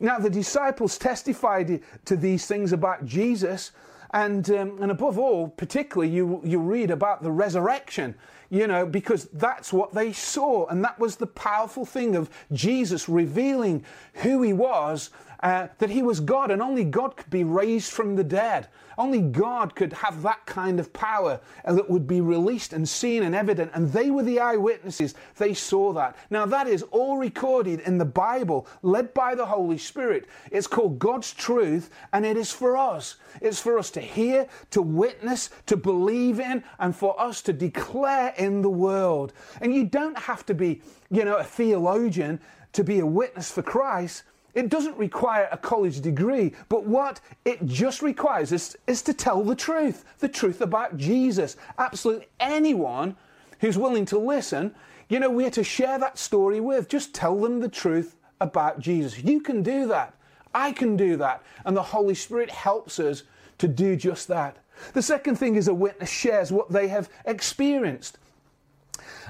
Now, 0.00 0.18
the 0.18 0.30
disciples 0.30 0.98
testified 0.98 1.80
to 2.04 2.16
these 2.16 2.46
things 2.46 2.72
about 2.72 3.04
Jesus, 3.04 3.72
and, 4.12 4.48
um, 4.50 4.82
and 4.82 4.90
above 4.90 5.18
all, 5.18 5.48
particularly, 5.48 6.12
you, 6.12 6.40
you 6.44 6.58
read 6.58 6.90
about 6.90 7.22
the 7.22 7.30
resurrection, 7.30 8.14
you 8.50 8.66
know, 8.66 8.86
because 8.86 9.24
that's 9.32 9.72
what 9.72 9.92
they 9.92 10.12
saw. 10.12 10.66
And 10.66 10.84
that 10.84 10.98
was 10.98 11.16
the 11.16 11.26
powerful 11.26 11.84
thing 11.84 12.16
of 12.16 12.30
Jesus 12.52 13.08
revealing 13.08 13.84
who 14.14 14.42
he 14.42 14.52
was 14.52 15.10
uh, 15.40 15.68
that 15.78 15.90
he 15.90 16.02
was 16.02 16.20
God 16.20 16.50
and 16.50 16.62
only 16.62 16.84
God 16.84 17.16
could 17.16 17.30
be 17.30 17.44
raised 17.44 17.92
from 17.92 18.16
the 18.16 18.24
dead. 18.24 18.68
Only 18.98 19.20
God 19.20 19.74
could 19.74 19.92
have 19.92 20.22
that 20.22 20.46
kind 20.46 20.80
of 20.80 20.92
power 20.92 21.38
uh, 21.64 21.74
that 21.74 21.90
would 21.90 22.06
be 22.06 22.22
released 22.22 22.72
and 22.72 22.88
seen 22.88 23.22
and 23.22 23.34
evident. 23.34 23.72
And 23.74 23.92
they 23.92 24.10
were 24.10 24.22
the 24.22 24.40
eyewitnesses. 24.40 25.14
They 25.36 25.52
saw 25.52 25.92
that. 25.92 26.16
Now, 26.30 26.46
that 26.46 26.66
is 26.66 26.82
all 26.84 27.18
recorded 27.18 27.80
in 27.80 27.98
the 27.98 28.06
Bible, 28.06 28.66
led 28.82 29.12
by 29.12 29.34
the 29.34 29.44
Holy 29.44 29.76
Spirit. 29.76 30.26
It's 30.50 30.66
called 30.66 30.98
God's 30.98 31.34
truth, 31.34 31.90
and 32.14 32.24
it 32.24 32.38
is 32.38 32.50
for 32.50 32.76
us. 32.76 33.16
It's 33.42 33.60
for 33.60 33.78
us 33.78 33.90
to 33.92 34.00
hear, 34.00 34.48
to 34.70 34.80
witness, 34.80 35.50
to 35.66 35.76
believe 35.76 36.40
in, 36.40 36.64
and 36.78 36.96
for 36.96 37.20
us 37.20 37.42
to 37.42 37.52
declare 37.52 38.32
in 38.38 38.62
the 38.62 38.70
world. 38.70 39.32
And 39.60 39.74
you 39.74 39.84
don't 39.84 40.18
have 40.18 40.44
to 40.46 40.54
be, 40.54 40.82
you 41.10 41.24
know, 41.24 41.36
a 41.36 41.44
theologian 41.44 42.40
to 42.72 42.84
be 42.84 43.00
a 43.00 43.06
witness 43.06 43.50
for 43.50 43.62
Christ. 43.62 44.22
It 44.54 44.70
doesn't 44.70 44.96
require 44.96 45.48
a 45.52 45.58
college 45.58 46.00
degree, 46.00 46.54
but 46.68 46.84
what 46.86 47.20
it 47.44 47.64
just 47.66 48.00
requires 48.00 48.52
is, 48.52 48.76
is 48.86 49.02
to 49.02 49.12
tell 49.12 49.42
the 49.42 49.54
truth, 49.54 50.04
the 50.18 50.28
truth 50.28 50.62
about 50.62 50.96
Jesus. 50.96 51.56
Absolutely 51.78 52.28
anyone 52.40 53.16
who's 53.60 53.76
willing 53.76 54.06
to 54.06 54.18
listen, 54.18 54.74
you 55.08 55.20
know, 55.20 55.30
we're 55.30 55.50
to 55.50 55.62
share 55.62 55.98
that 55.98 56.18
story 56.18 56.60
with. 56.60 56.88
Just 56.88 57.14
tell 57.14 57.38
them 57.38 57.60
the 57.60 57.68
truth 57.68 58.16
about 58.40 58.80
Jesus. 58.80 59.22
You 59.22 59.40
can 59.40 59.62
do 59.62 59.86
that. 59.88 60.14
I 60.54 60.72
can 60.72 60.96
do 60.96 61.16
that. 61.18 61.42
And 61.64 61.76
the 61.76 61.82
Holy 61.82 62.14
Spirit 62.14 62.50
helps 62.50 62.98
us 62.98 63.24
to 63.58 63.68
do 63.68 63.94
just 63.94 64.28
that. 64.28 64.56
The 64.92 65.02
second 65.02 65.36
thing 65.36 65.56
is 65.56 65.68
a 65.68 65.74
witness 65.74 66.10
shares 66.10 66.52
what 66.52 66.70
they 66.70 66.88
have 66.88 67.08
experienced. 67.24 68.18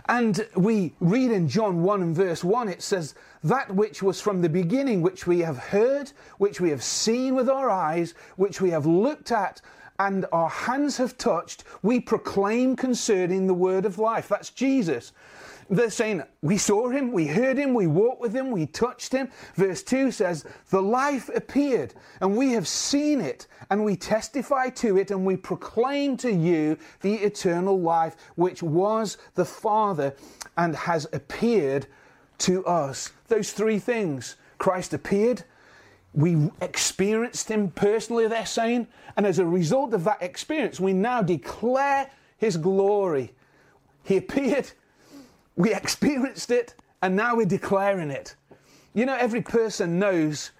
And 0.09 0.47
we 0.55 0.95
read 1.01 1.31
in 1.31 1.49
John 1.49 1.83
1 1.83 2.03
and 2.03 2.15
verse 2.15 2.45
1, 2.45 2.69
it 2.69 2.83
says, 2.83 3.15
That 3.43 3.75
which 3.75 4.03
was 4.03 4.21
from 4.21 4.43
the 4.43 4.49
beginning, 4.49 5.03
which 5.03 5.27
we 5.27 5.41
have 5.41 5.59
heard, 5.59 6.13
which 6.39 6.61
we 6.61 6.71
have 6.71 6.83
seen 6.83 7.35
with 7.35 7.49
our 7.49 7.69
eyes, 7.69 8.15
which 8.37 8.61
we 8.61 8.71
have 8.71 8.87
looked 8.87 9.33
at, 9.33 9.61
and 9.99 10.27
our 10.33 10.49
hands 10.49 10.97
have 10.99 11.17
touched, 11.19 11.65
we 11.83 12.01
proclaim 12.01 12.77
concerning 12.77 13.47
the 13.47 13.55
word 13.55 13.85
of 13.85 13.99
life. 13.99 14.29
That's 14.29 14.51
Jesus. 14.51 15.13
They're 15.69 15.91
saying, 15.91 16.23
We 16.43 16.59
saw 16.59 16.89
him, 16.89 17.13
we 17.13 17.27
heard 17.27 17.59
him, 17.59 17.75
we 17.75 17.87
walked 17.87 18.21
with 18.21 18.35
him, 18.35 18.51
we 18.51 18.67
touched 18.67 19.13
him. 19.13 19.29
Verse 19.55 19.83
2 19.83 20.11
says, 20.13 20.45
The 20.71 20.83
life 20.83 21.29
appeared, 21.35 21.95
and 22.21 22.37
we 22.37 22.53
have 22.53 22.69
seen 22.69 23.21
it, 23.21 23.47
and 23.71 23.85
we 23.85 23.97
testify 23.97 24.69
to 24.71 24.97
it, 24.97 25.11
and 25.11 25.27
we 25.27 25.37
proclaim 25.37 26.17
to 26.19 26.33
you 26.33 26.79
the 27.01 27.15
eternal 27.15 27.81
life 27.81 28.17
which 28.37 28.63
was 28.63 29.19
the 29.35 29.45
Father 29.45 30.15
and 30.57 30.77
has 30.77 31.07
appeared 31.13 31.87
to 32.39 32.65
us. 32.67 33.13
Those 33.29 33.53
three 33.53 33.79
things 33.79 34.37
Christ 34.59 34.95
appeared, 34.95 35.45
we 36.17 36.51
experienced 36.63 37.51
him 37.51 37.71
personally, 37.71 38.27
they're 38.27 38.47
saying, 38.47 38.89
and 39.17 39.27
as 39.27 39.39
a 39.39 39.45
result 39.45 39.93
of 39.93 40.03
that 40.05 40.23
experience, 40.23 40.81
we 40.81 40.95
now 40.95 41.21
declare 41.21 42.11
his 42.39 42.57
glory. 42.57 43.33
He 44.03 44.17
appeared, 44.17 44.71
we 45.57 45.75
experienced 45.75 46.51
it, 46.51 46.75
and 47.03 47.15
now 47.15 47.37
we're 47.37 47.45
declaring 47.45 48.11
it. 48.11 48.35
You 48.95 49.05
know, 49.05 49.15
every 49.15 49.43
person 49.43 49.99
knows, 49.99 50.53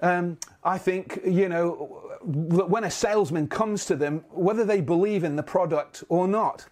um, 0.00 0.38
I 0.62 0.78
think, 0.78 1.20
you 1.26 1.48
know, 1.48 2.18
that 2.24 2.70
when 2.70 2.84
a 2.84 2.90
salesman 2.90 3.48
comes 3.48 3.84
to 3.86 3.96
them, 3.96 4.24
whether 4.30 4.64
they 4.64 4.80
believe 4.80 5.24
in 5.24 5.34
the 5.34 5.42
product 5.42 6.04
or 6.08 6.28
not. 6.28 6.66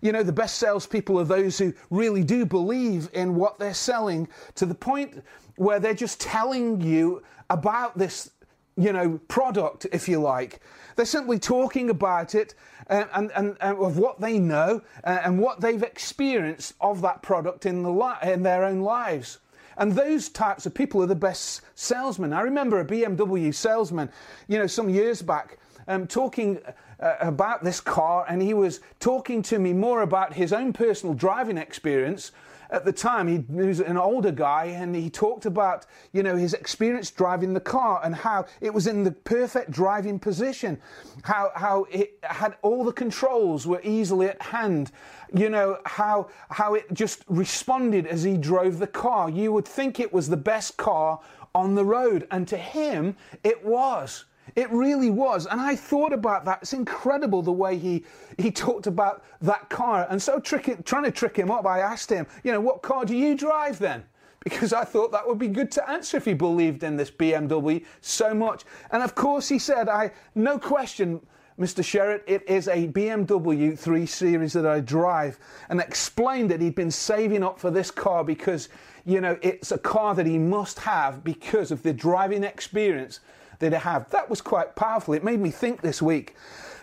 You 0.00 0.12
know, 0.12 0.22
the 0.22 0.32
best 0.32 0.56
salespeople 0.56 1.18
are 1.20 1.24
those 1.24 1.56
who 1.56 1.72
really 1.90 2.24
do 2.24 2.44
believe 2.44 3.08
in 3.14 3.34
what 3.34 3.58
they're 3.58 3.72
selling 3.72 4.28
to 4.54 4.66
the 4.66 4.74
point 4.74 5.22
where 5.56 5.80
they're 5.80 5.94
just 5.94 6.20
telling 6.20 6.80
you 6.80 7.22
about 7.50 7.96
this, 7.96 8.30
you 8.76 8.92
know, 8.92 9.20
product, 9.28 9.86
if 9.92 10.08
you 10.08 10.20
like. 10.20 10.60
They're 10.96 11.04
simply 11.04 11.38
talking 11.38 11.90
about 11.90 12.34
it 12.34 12.54
and, 12.86 13.08
and, 13.14 13.30
and, 13.34 13.56
of 13.60 13.98
what 13.98 14.20
they 14.20 14.38
know 14.38 14.82
uh, 15.04 15.20
and 15.24 15.38
what 15.38 15.60
they've 15.60 15.82
experienced 15.82 16.74
of 16.80 17.00
that 17.02 17.22
product 17.22 17.66
in, 17.66 17.82
the 17.82 17.90
li- 17.90 18.32
in 18.32 18.42
their 18.42 18.64
own 18.64 18.80
lives. 18.80 19.38
And 19.76 19.92
those 19.92 20.28
types 20.28 20.66
of 20.66 20.74
people 20.74 21.02
are 21.02 21.06
the 21.06 21.16
best 21.16 21.62
salesmen. 21.74 22.32
I 22.32 22.42
remember 22.42 22.80
a 22.80 22.84
BMW 22.84 23.52
salesman, 23.52 24.08
you 24.46 24.58
know, 24.58 24.68
some 24.68 24.88
years 24.88 25.20
back, 25.20 25.58
um, 25.88 26.06
talking 26.06 26.60
uh, 27.00 27.14
about 27.20 27.64
this 27.64 27.80
car, 27.80 28.24
and 28.28 28.40
he 28.42 28.54
was 28.54 28.80
talking 29.00 29.42
to 29.42 29.58
me 29.58 29.72
more 29.72 30.02
about 30.02 30.34
his 30.34 30.52
own 30.52 30.72
personal 30.72 31.14
driving 31.14 31.58
experience. 31.58 32.32
At 32.70 32.84
the 32.84 32.92
time 32.92 33.28
he, 33.28 33.44
he, 33.54 33.68
was 33.68 33.80
an 33.80 33.98
older 33.98 34.32
guy 34.32 34.64
and 34.64 34.96
he 34.96 35.10
talked 35.10 35.46
about 35.46 35.86
you 36.12 36.22
know 36.22 36.34
his 36.34 36.54
experience 36.54 37.10
driving 37.10 37.52
the 37.52 37.60
car 37.60 38.00
and 38.02 38.14
how 38.14 38.46
it 38.60 38.72
was 38.72 38.86
in 38.86 39.04
the 39.04 39.12
perfect 39.12 39.70
driving 39.70 40.18
position 40.18 40.80
how 41.22 41.52
how 41.54 41.84
it 41.90 42.18
had 42.22 42.56
all 42.62 42.82
the 42.82 42.92
controls 42.92 43.66
were 43.66 43.80
easily 43.84 44.26
at 44.28 44.40
hand 44.40 44.90
you 45.32 45.50
know 45.50 45.78
how 45.84 46.28
how 46.50 46.74
it 46.74 46.92
just 46.92 47.22
responded 47.28 48.06
as 48.06 48.22
he 48.22 48.36
drove 48.36 48.78
the 48.78 48.86
car. 48.86 49.28
You 49.28 49.52
would 49.52 49.66
think 49.66 50.00
it 50.00 50.12
was 50.12 50.28
the 50.28 50.36
best 50.36 50.76
car 50.76 51.20
on 51.54 51.74
the 51.74 51.84
road 51.84 52.26
and 52.30 52.48
to 52.48 52.56
him 52.56 53.16
it 53.42 53.64
was 53.64 54.24
it 54.56 54.70
really 54.70 55.10
was. 55.10 55.46
And 55.46 55.60
I 55.60 55.74
thought 55.74 56.12
about 56.12 56.44
that. 56.44 56.60
It's 56.62 56.72
incredible 56.72 57.42
the 57.42 57.52
way 57.52 57.76
he, 57.76 58.04
he 58.38 58.50
talked 58.50 58.86
about 58.86 59.24
that 59.40 59.68
car. 59.68 60.06
And 60.08 60.22
so 60.22 60.38
trick, 60.38 60.84
trying 60.84 61.04
to 61.04 61.10
trick 61.10 61.36
him 61.36 61.50
up, 61.50 61.66
I 61.66 61.80
asked 61.80 62.10
him, 62.10 62.26
you 62.44 62.52
know, 62.52 62.60
what 62.60 62.82
car 62.82 63.04
do 63.04 63.16
you 63.16 63.36
drive 63.36 63.78
then? 63.78 64.04
Because 64.44 64.74
I 64.74 64.84
thought 64.84 65.10
that 65.12 65.26
would 65.26 65.38
be 65.38 65.48
good 65.48 65.70
to 65.70 65.88
answer 65.88 66.18
if 66.18 66.26
he 66.26 66.34
believed 66.34 66.82
in 66.82 66.98
this 66.98 67.10
BMW 67.10 67.82
so 68.02 68.34
much. 68.34 68.64
And 68.90 69.02
of 69.02 69.14
course 69.14 69.48
he 69.48 69.58
said, 69.58 69.88
I, 69.88 70.10
no 70.34 70.58
question, 70.58 71.22
Mr. 71.58 71.82
Sherritt, 71.82 72.20
it 72.26 72.46
is 72.46 72.68
a 72.68 72.88
BMW 72.88 73.78
3 73.78 74.04
Series 74.04 74.52
that 74.52 74.66
I 74.66 74.80
drive, 74.80 75.38
and 75.70 75.80
explained 75.80 76.50
that 76.50 76.60
he'd 76.60 76.74
been 76.74 76.90
saving 76.90 77.42
up 77.42 77.58
for 77.58 77.70
this 77.70 77.90
car 77.90 78.22
because, 78.22 78.68
you 79.06 79.22
know, 79.22 79.38
it's 79.40 79.72
a 79.72 79.78
car 79.78 80.14
that 80.14 80.26
he 80.26 80.36
must 80.36 80.78
have 80.80 81.24
because 81.24 81.70
of 81.70 81.82
the 81.82 81.94
driving 81.94 82.44
experience 82.44 83.20
that 83.58 83.74
I 83.74 83.78
have. 83.78 84.10
That 84.10 84.28
was 84.28 84.40
quite 84.40 84.76
powerful. 84.76 85.14
It 85.14 85.24
made 85.24 85.40
me 85.40 85.50
think 85.50 85.80
this 85.80 86.00
week 86.02 86.34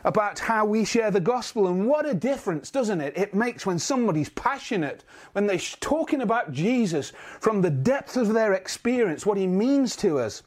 about 0.04 0.40
how 0.40 0.66
we 0.66 0.84
share 0.84 1.12
the 1.12 1.20
gospel 1.20 1.68
and 1.68 1.88
what 1.88 2.08
a 2.08 2.14
difference, 2.14 2.72
doesn't 2.72 3.02
it? 3.02 3.16
It 3.16 3.34
makes 3.34 3.66
when 3.66 3.80
somebody's 3.80 4.30
passionate, 4.30 5.04
when 5.34 5.48
they're 5.48 5.58
talking 5.58 6.22
about 6.22 6.52
Jesus 6.52 7.14
from 7.40 7.62
the 7.62 7.70
depth 7.70 8.18
of 8.18 8.34
their 8.34 8.54
experience, 8.54 9.26
what 9.26 9.38
he 9.38 9.48
means 9.48 9.96
to 9.98 10.20
us, 10.20 10.44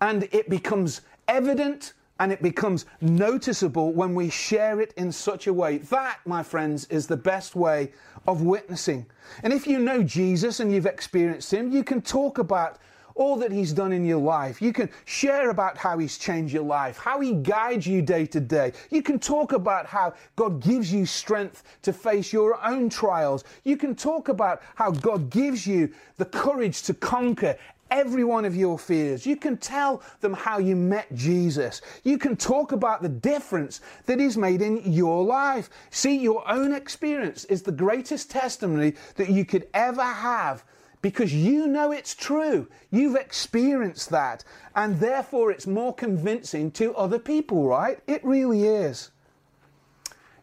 and 0.00 0.28
it 0.32 0.50
becomes 0.50 1.00
evident 1.28 1.94
and 2.20 2.30
it 2.30 2.42
becomes 2.42 2.86
noticeable 3.00 3.92
when 3.92 4.14
we 4.14 4.30
share 4.30 4.80
it 4.80 4.94
in 4.96 5.10
such 5.10 5.46
a 5.46 5.52
way. 5.52 5.78
That, 5.78 6.20
my 6.24 6.42
friends, 6.42 6.84
is 6.86 7.06
the 7.06 7.16
best 7.16 7.56
way 7.56 7.92
of 8.26 8.42
witnessing. 8.42 9.06
And 9.42 9.52
if 9.52 9.66
you 9.66 9.78
know 9.78 10.02
Jesus 10.02 10.60
and 10.60 10.72
you've 10.72 10.86
experienced 10.86 11.52
Him, 11.52 11.72
you 11.72 11.82
can 11.82 12.00
talk 12.00 12.38
about 12.38 12.78
all 13.14 13.36
that 13.36 13.52
He's 13.52 13.72
done 13.72 13.92
in 13.92 14.04
your 14.04 14.20
life. 14.20 14.60
You 14.60 14.72
can 14.72 14.90
share 15.04 15.50
about 15.50 15.76
how 15.76 15.98
He's 15.98 16.18
changed 16.18 16.52
your 16.52 16.64
life, 16.64 16.98
how 16.98 17.20
He 17.20 17.32
guides 17.32 17.86
you 17.86 18.02
day 18.02 18.26
to 18.26 18.40
day. 18.40 18.72
You 18.90 19.02
can 19.02 19.18
talk 19.18 19.52
about 19.52 19.86
how 19.86 20.14
God 20.36 20.60
gives 20.60 20.92
you 20.92 21.06
strength 21.06 21.62
to 21.82 21.92
face 21.92 22.32
your 22.32 22.62
own 22.64 22.88
trials. 22.88 23.44
You 23.64 23.76
can 23.76 23.94
talk 23.94 24.28
about 24.28 24.62
how 24.74 24.90
God 24.90 25.30
gives 25.30 25.66
you 25.66 25.92
the 26.16 26.24
courage 26.24 26.82
to 26.82 26.94
conquer 26.94 27.56
every 27.90 28.24
one 28.24 28.44
of 28.44 28.56
your 28.56 28.78
fears. 28.78 29.24
You 29.24 29.36
can 29.36 29.56
tell 29.56 30.02
them 30.20 30.32
how 30.32 30.58
you 30.58 30.74
met 30.74 31.14
Jesus. 31.14 31.80
You 32.02 32.18
can 32.18 32.36
talk 32.36 32.72
about 32.72 33.02
the 33.02 33.08
difference 33.08 33.80
that 34.06 34.18
He's 34.18 34.36
made 34.36 34.62
in 34.62 34.80
your 34.92 35.24
life. 35.24 35.70
See, 35.90 36.16
your 36.16 36.48
own 36.50 36.72
experience 36.72 37.44
is 37.44 37.62
the 37.62 37.72
greatest 37.72 38.30
testimony 38.30 38.94
that 39.16 39.28
you 39.28 39.44
could 39.44 39.68
ever 39.74 40.02
have 40.02 40.64
because 41.04 41.34
you 41.34 41.66
know 41.66 41.92
it's 41.92 42.14
true. 42.14 42.66
You've 42.90 43.16
experienced 43.16 44.08
that, 44.08 44.42
and 44.74 44.98
therefore 45.00 45.50
it's 45.50 45.66
more 45.66 45.94
convincing 45.94 46.70
to 46.70 46.96
other 46.96 47.18
people, 47.18 47.68
right? 47.68 47.98
It 48.06 48.24
really 48.24 48.64
is. 48.64 49.10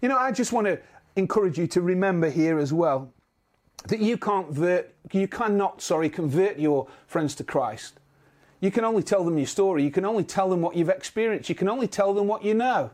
You 0.03 0.09
know, 0.09 0.19
I 0.19 0.31
just 0.31 0.51
want 0.51 0.67
to 0.67 0.79
encourage 1.15 1.57
you 1.57 1.65
to 1.65 1.81
remember 1.81 2.29
here 2.29 2.59
as 2.59 2.71
well 2.71 3.11
that 3.87 4.01
you 4.01 4.17
can't 4.17 4.45
convert, 4.45 4.93
you 5.11 5.27
cannot, 5.27 5.81
sorry, 5.81 6.11
convert 6.11 6.59
your 6.59 6.87
friends 7.07 7.33
to 7.37 7.43
Christ. 7.43 7.99
You 8.59 8.69
can 8.69 8.85
only 8.85 9.01
tell 9.01 9.23
them 9.23 9.39
your 9.39 9.47
story. 9.47 9.83
You 9.83 9.89
can 9.89 10.05
only 10.05 10.23
tell 10.23 10.47
them 10.47 10.61
what 10.61 10.75
you've 10.75 10.89
experienced. 10.89 11.49
You 11.49 11.55
can 11.55 11.69
only 11.69 11.87
tell 11.87 12.13
them 12.13 12.27
what 12.27 12.45
you 12.45 12.53
know. 12.53 12.91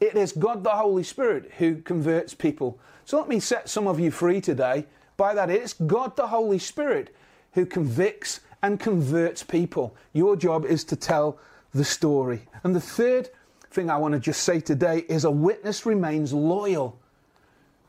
It 0.00 0.16
is 0.16 0.32
God 0.32 0.64
the 0.64 0.70
Holy 0.70 1.02
Spirit 1.02 1.52
who 1.58 1.82
converts 1.82 2.32
people. 2.32 2.78
So 3.04 3.18
let 3.18 3.28
me 3.28 3.38
set 3.38 3.68
some 3.68 3.86
of 3.86 4.00
you 4.00 4.10
free 4.10 4.40
today 4.40 4.86
by 5.16 5.34
that. 5.34 5.50
It's 5.50 5.74
God 5.74 6.16
the 6.16 6.26
Holy 6.26 6.58
Spirit 6.58 7.14
who 7.52 7.66
convicts 7.66 8.40
and 8.62 8.80
converts 8.80 9.42
people. 9.42 9.96
Your 10.12 10.36
job 10.36 10.64
is 10.64 10.84
to 10.84 10.96
tell 10.96 11.38
the 11.72 11.84
story. 11.84 12.42
And 12.64 12.74
the 12.74 12.80
third 12.80 13.30
thing 13.70 13.90
I 13.90 13.98
want 13.98 14.14
to 14.14 14.20
just 14.20 14.42
say 14.42 14.60
today 14.60 15.04
is 15.08 15.24
a 15.24 15.30
witness 15.30 15.86
remains 15.86 16.32
loyal 16.32 16.98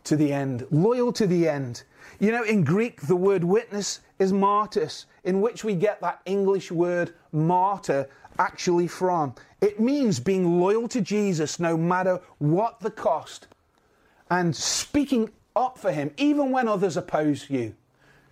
to 0.05 0.15
the 0.15 0.31
end. 0.31 0.65
Loyal 0.71 1.11
to 1.13 1.27
the 1.27 1.47
end. 1.47 1.83
You 2.19 2.31
know, 2.31 2.43
in 2.43 2.63
Greek, 2.63 3.01
the 3.01 3.15
word 3.15 3.43
witness 3.43 3.99
is 4.19 4.33
martyrs, 4.33 5.05
in 5.23 5.41
which 5.41 5.63
we 5.63 5.75
get 5.75 6.01
that 6.01 6.21
English 6.25 6.71
word 6.71 7.13
martyr 7.31 8.09
actually 8.39 8.87
from. 8.87 9.35
It 9.61 9.79
means 9.79 10.19
being 10.19 10.59
loyal 10.59 10.87
to 10.89 11.01
Jesus 11.01 11.59
no 11.59 11.75
matter 11.75 12.19
what 12.39 12.79
the 12.79 12.91
cost 12.91 13.47
and 14.29 14.55
speaking 14.55 15.29
up 15.57 15.77
for 15.77 15.91
him 15.91 16.11
even 16.17 16.51
when 16.51 16.67
others 16.67 16.97
oppose 16.97 17.49
you. 17.49 17.75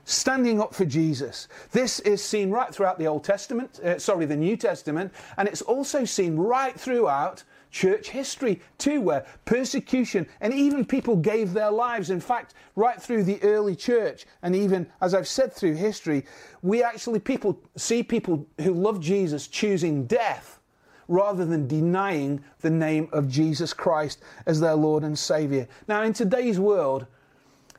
Standing 0.08 0.62
up 0.62 0.76
for 0.76 0.86
Jesus. 0.86 1.48
This 1.72 2.00
is 2.02 2.24
seen 2.24 2.52
right 2.52 2.74
throughout 2.74 3.00
the 3.00 3.08
Old 3.08 3.24
Testament, 3.24 3.80
uh, 3.80 3.98
sorry, 3.98 4.28
the 4.28 4.36
New 4.36 4.56
Testament, 4.56 5.12
and 5.38 5.48
it's 5.48 5.64
also 5.64 6.06
seen 6.06 6.36
right 6.36 6.80
throughout 6.80 7.44
church 7.72 8.10
history 8.10 8.62
too, 8.78 9.02
where 9.02 9.26
persecution 9.46 10.28
and 10.42 10.54
even 10.54 10.86
people 10.86 11.16
gave 11.16 11.54
their 11.54 11.72
lives. 11.72 12.12
In 12.12 12.20
fact, 12.20 12.54
right 12.76 13.02
through 13.02 13.24
the 13.24 13.42
early 13.42 13.76
church, 13.76 14.28
and 14.44 14.56
even 14.56 14.88
as 15.02 15.16
I've 15.16 15.28
said 15.28 15.52
through 15.52 15.74
history, 15.74 16.24
we 16.62 16.84
actually 16.84 17.20
people 17.20 17.60
see 17.76 18.04
people 18.04 18.48
who 18.62 18.74
love 18.74 19.02
Jesus 19.02 19.48
choosing 19.48 20.06
death 20.06 20.60
rather 21.08 21.46
than 21.46 21.68
denying 21.68 22.44
the 22.62 22.70
name 22.70 23.10
of 23.12 23.28
Jesus 23.28 23.74
Christ 23.74 24.22
as 24.46 24.60
their 24.60 24.76
Lord 24.76 25.04
and 25.04 25.18
Savior. 25.18 25.68
Now, 25.88 26.04
in 26.04 26.14
today's 26.14 26.60
world, 26.60 27.08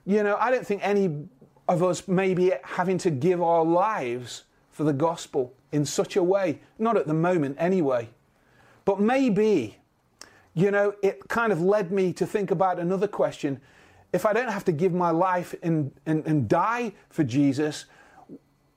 you 0.07 0.23
know, 0.23 0.37
I 0.37 0.51
don't 0.51 0.67
think 0.67 0.81
any 0.85 1.29
of 1.69 1.83
us 1.83 2.07
may 2.07 2.33
be 2.33 2.53
having 2.63 2.97
to 2.99 3.11
give 3.11 3.43
our 3.43 3.65
lives 3.65 4.45
for 4.71 4.85
the 4.85 4.93
gospel 4.93 5.53
in 5.73 5.85
such 5.85 6.17
a 6.17 6.23
way, 6.23 6.61
not 6.79 6.97
at 6.97 7.07
the 7.07 7.15
moment 7.15 7.57
anyway. 7.59 8.09
But 8.85 9.01
maybe 9.01 9.77
you 10.57 10.71
know, 10.71 10.95
it 11.03 11.29
kind 11.29 11.53
of 11.53 11.61
led 11.61 11.93
me 11.93 12.15
to 12.15 12.27
think 12.27 12.51
about 12.51 12.81
another 12.81 13.07
question. 13.07 13.61
If 14.15 14.25
I 14.25 14.33
don't 14.33 14.49
have 14.49 14.65
to 14.65 14.73
give 14.73 14.95
my 14.95 15.11
life 15.11 15.55
and, 15.63 15.93
and, 16.07 16.27
and 16.27 16.49
die 16.49 16.95
for 17.11 17.25
Jesus, 17.25 17.85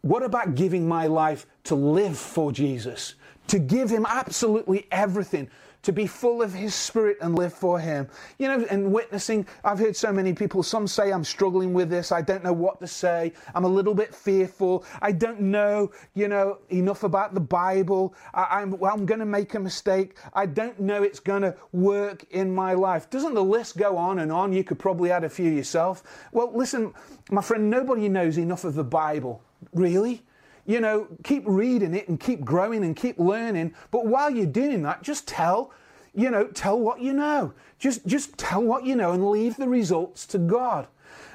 what 0.01 0.21
about 0.21 0.55
giving 0.55 0.85
my 0.85 1.07
life 1.07 1.47
to 1.63 1.75
live 1.75 2.17
for 2.17 2.51
Jesus? 2.51 3.15
To 3.49 3.59
give 3.59 3.89
Him 3.89 4.05
absolutely 4.07 4.87
everything, 4.91 5.49
to 5.81 5.91
be 5.91 6.05
full 6.05 6.41
of 6.41 6.53
His 6.53 6.75
Spirit 6.75 7.17
and 7.21 7.35
live 7.35 7.53
for 7.53 7.79
Him. 7.79 8.07
You 8.37 8.47
know, 8.47 8.65
and 8.69 8.91
witnessing, 8.91 9.47
I've 9.63 9.79
heard 9.79 9.95
so 9.95 10.11
many 10.11 10.33
people, 10.33 10.61
some 10.61 10.87
say 10.87 11.11
I'm 11.11 11.23
struggling 11.23 11.73
with 11.73 11.89
this, 11.89 12.11
I 12.11 12.21
don't 12.21 12.43
know 12.43 12.53
what 12.53 12.79
to 12.79 12.87
say, 12.87 13.33
I'm 13.55 13.63
a 13.63 13.67
little 13.67 13.95
bit 13.95 14.13
fearful, 14.13 14.85
I 15.01 15.11
don't 15.11 15.41
know, 15.41 15.91
you 16.13 16.27
know, 16.27 16.59
enough 16.69 17.03
about 17.03 17.33
the 17.33 17.39
Bible, 17.39 18.13
I, 18.35 18.61
am 18.61 18.71
well, 18.71 18.93
I'm 18.93 19.05
going 19.07 19.19
to 19.19 19.25
make 19.25 19.55
a 19.55 19.59
mistake, 19.59 20.17
I 20.33 20.45
don't 20.45 20.79
know 20.79 21.01
it's 21.01 21.19
going 21.19 21.41
to 21.41 21.55
work 21.71 22.25
in 22.31 22.53
my 22.53 22.73
life. 22.73 23.09
Doesn't 23.09 23.33
the 23.33 23.43
list 23.43 23.77
go 23.77 23.97
on 23.97 24.19
and 24.19 24.31
on? 24.31 24.53
You 24.53 24.63
could 24.63 24.79
probably 24.79 25.11
add 25.11 25.23
a 25.23 25.29
few 25.29 25.49
yourself. 25.49 26.03
Well, 26.31 26.51
listen, 26.53 26.93
my 27.31 27.41
friend, 27.41 27.69
nobody 27.69 28.09
knows 28.09 28.37
enough 28.37 28.63
of 28.63 28.75
the 28.75 28.83
Bible. 28.83 29.41
Really? 29.73 30.23
You 30.69 30.79
know, 30.79 31.07
keep 31.23 31.41
reading 31.47 31.95
it 31.95 32.07
and 32.07 32.19
keep 32.19 32.45
growing 32.45 32.83
and 32.83 32.95
keep 32.95 33.17
learning. 33.17 33.73
But 33.89 34.05
while 34.05 34.29
you're 34.29 34.45
doing 34.45 34.83
that, 34.83 35.01
just 35.01 35.27
tell, 35.27 35.73
you 36.13 36.29
know, 36.29 36.45
tell 36.45 36.79
what 36.79 37.01
you 37.01 37.11
know. 37.11 37.53
Just, 37.79 38.05
just 38.05 38.37
tell 38.37 38.61
what 38.61 38.85
you 38.85 38.95
know 38.95 39.13
and 39.13 39.31
leave 39.31 39.57
the 39.57 39.67
results 39.67 40.27
to 40.27 40.37
God. 40.37 40.85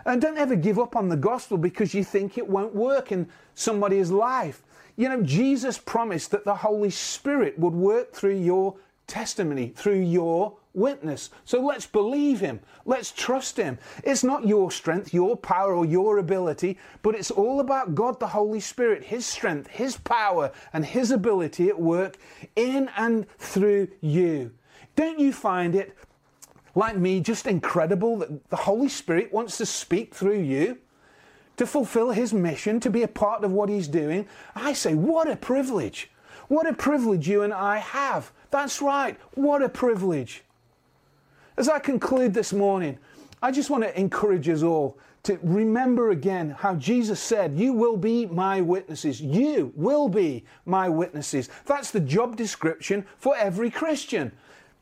And 0.04 0.22
don't 0.22 0.38
ever 0.38 0.54
give 0.54 0.78
up 0.78 0.94
on 0.94 1.08
the 1.08 1.16
gospel 1.16 1.58
because 1.58 1.94
you 1.94 2.04
think 2.04 2.38
it 2.38 2.48
won't 2.48 2.76
work 2.76 3.10
in 3.10 3.28
somebody's 3.56 4.12
life. 4.12 4.62
You 4.96 5.08
know, 5.08 5.20
Jesus 5.24 5.78
promised 5.78 6.30
that 6.30 6.44
the 6.44 6.54
Holy 6.54 6.90
Spirit 6.90 7.58
would 7.58 7.74
work 7.74 8.12
through 8.12 8.36
your 8.36 8.76
testimony, 9.06 9.72
through 9.76 10.00
your 10.00 10.56
witness. 10.72 11.30
So 11.44 11.60
let's 11.60 11.86
believe 11.86 12.40
him. 12.40 12.60
Let's 12.84 13.12
trust 13.12 13.56
him. 13.56 13.78
It's 14.02 14.24
not 14.24 14.46
your 14.46 14.70
strength, 14.70 15.14
your 15.14 15.36
power, 15.36 15.74
or 15.74 15.84
your 15.84 16.18
ability, 16.18 16.78
but 17.02 17.14
it's 17.14 17.30
all 17.30 17.60
about 17.60 17.94
God 17.94 18.18
the 18.18 18.26
Holy 18.26 18.60
Spirit, 18.60 19.04
his 19.04 19.24
strength, 19.24 19.68
his 19.68 19.96
power, 19.96 20.50
and 20.72 20.84
his 20.84 21.10
ability 21.10 21.68
at 21.68 21.80
work 21.80 22.16
in 22.56 22.90
and 22.96 23.26
through 23.38 23.88
you. 24.00 24.50
Don't 24.96 25.18
you 25.18 25.32
find 25.32 25.74
it, 25.74 25.96
like 26.74 26.96
me, 26.96 27.20
just 27.20 27.46
incredible 27.46 28.18
that 28.18 28.48
the 28.50 28.56
Holy 28.56 28.88
Spirit 28.88 29.32
wants 29.32 29.58
to 29.58 29.66
speak 29.66 30.14
through 30.14 30.40
you? 30.40 30.78
To 31.58 31.66
fulfill 31.66 32.10
his 32.10 32.34
mission, 32.34 32.80
to 32.80 32.90
be 32.90 33.04
a 33.04 33.08
part 33.08 33.44
of 33.44 33.52
what 33.52 33.68
he's 33.68 33.86
doing. 33.86 34.26
I 34.56 34.72
say, 34.72 34.94
what 34.94 35.30
a 35.30 35.36
privilege. 35.36 36.10
What 36.48 36.68
a 36.68 36.72
privilege 36.72 37.28
you 37.28 37.42
and 37.42 37.52
I 37.52 37.78
have. 37.78 38.32
That's 38.50 38.82
right. 38.82 39.18
What 39.34 39.62
a 39.62 39.68
privilege. 39.68 40.42
As 41.56 41.68
I 41.68 41.78
conclude 41.78 42.34
this 42.34 42.52
morning, 42.52 42.98
I 43.42 43.50
just 43.50 43.70
want 43.70 43.84
to 43.84 43.98
encourage 43.98 44.48
us 44.48 44.62
all 44.62 44.98
to 45.24 45.38
remember 45.42 46.10
again 46.10 46.50
how 46.50 46.74
Jesus 46.74 47.20
said, 47.20 47.58
You 47.58 47.72
will 47.72 47.96
be 47.96 48.26
my 48.26 48.60
witnesses. 48.60 49.20
You 49.20 49.72
will 49.74 50.08
be 50.08 50.44
my 50.66 50.88
witnesses. 50.88 51.48
That's 51.66 51.90
the 51.90 52.00
job 52.00 52.36
description 52.36 53.06
for 53.18 53.36
every 53.36 53.70
Christian. 53.70 54.32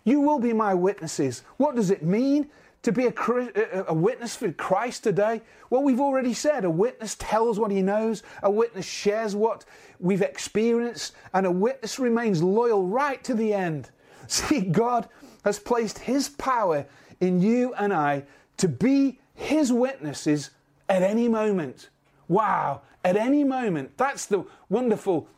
You 0.04 0.20
will 0.20 0.40
be 0.40 0.52
my 0.52 0.74
witnesses. 0.74 1.42
What 1.58 1.76
does 1.76 1.90
it 1.90 2.02
mean 2.02 2.50
to 2.82 2.92
be 2.92 3.06
a, 3.06 3.84
a, 3.88 3.94
witness 3.94 4.34
for 4.34 4.50
Christ 4.52 5.04
today? 5.04 5.40
Well, 5.70 5.82
we've 5.82 6.00
already 6.00 6.34
said 6.34 6.64
a 6.64 6.70
witness 6.70 7.14
tells 7.14 7.58
what 7.58 7.70
he 7.70 7.80
knows, 7.80 8.22
a 8.42 8.50
witness 8.50 8.86
shares 8.86 9.36
what 9.36 9.64
we've 10.00 10.22
experienced, 10.22 11.14
and 11.32 11.46
a 11.46 11.50
witness 11.50 11.98
remains 11.98 12.42
loyal 12.42 12.86
right 12.86 13.22
to 13.24 13.34
the 13.34 13.54
end. 13.54 13.90
See, 14.26 14.60
God 14.60 15.08
has 15.44 15.58
placed 15.58 16.00
His 16.00 16.28
power 16.28 16.86
in 17.20 17.40
you 17.40 17.74
and 17.74 17.92
I 17.92 18.24
to 18.56 18.68
be 18.68 19.20
His 19.34 19.72
witnesses 19.72 20.50
at 20.88 21.02
any 21.02 21.28
moment. 21.28 21.88
Wow, 22.28 22.82
at 23.04 23.16
any 23.16 23.44
moment. 23.44 23.96
That's 23.96 24.26
the 24.26 24.44
wonderful 24.68 25.28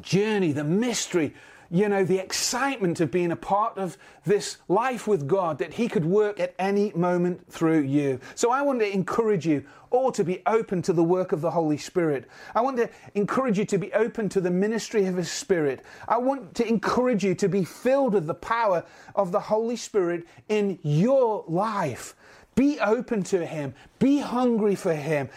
journey, 0.00 0.52
the 0.52 0.64
mystery 0.64 1.34
you 1.70 1.88
know, 1.88 2.04
the 2.04 2.18
excitement 2.18 3.00
of 3.00 3.12
being 3.12 3.30
a 3.30 3.36
part 3.36 3.78
of 3.78 3.96
this 4.24 4.58
life 4.68 5.06
with 5.06 5.28
God, 5.28 5.58
that 5.58 5.74
He 5.74 5.88
could 5.88 6.04
work 6.04 6.40
at 6.40 6.54
any 6.58 6.92
moment 6.94 7.50
through 7.50 7.82
you. 7.82 8.18
So 8.34 8.50
I 8.50 8.62
want 8.62 8.80
to 8.80 8.92
encourage 8.92 9.46
you 9.46 9.64
all 9.90 10.10
to 10.12 10.24
be 10.24 10.42
open 10.46 10.82
to 10.82 10.92
the 10.92 11.04
work 11.04 11.30
of 11.30 11.40
the 11.40 11.50
Holy 11.50 11.76
Spirit. 11.76 12.28
I 12.54 12.60
want 12.60 12.76
to 12.78 12.90
encourage 13.14 13.58
you 13.58 13.64
to 13.66 13.78
be 13.78 13.92
open 13.92 14.28
to 14.30 14.40
the 14.40 14.50
ministry 14.50 15.06
of 15.06 15.16
His 15.16 15.30
Spirit. 15.30 15.84
I 16.08 16.18
want 16.18 16.54
to 16.56 16.66
encourage 16.66 17.24
you 17.24 17.34
to 17.36 17.48
be 17.48 17.64
filled 17.64 18.14
with 18.14 18.26
the 18.26 18.34
power 18.34 18.84
of 19.14 19.30
the 19.30 19.40
Holy 19.40 19.76
Spirit 19.76 20.26
in 20.48 20.78
your 20.82 21.44
life. 21.46 22.16
Be 22.56 22.80
open 22.80 23.22
to 23.24 23.46
Him. 23.46 23.74
Be 24.00 24.18
hungry 24.18 24.74
for 24.74 24.94
Him. 24.94 25.28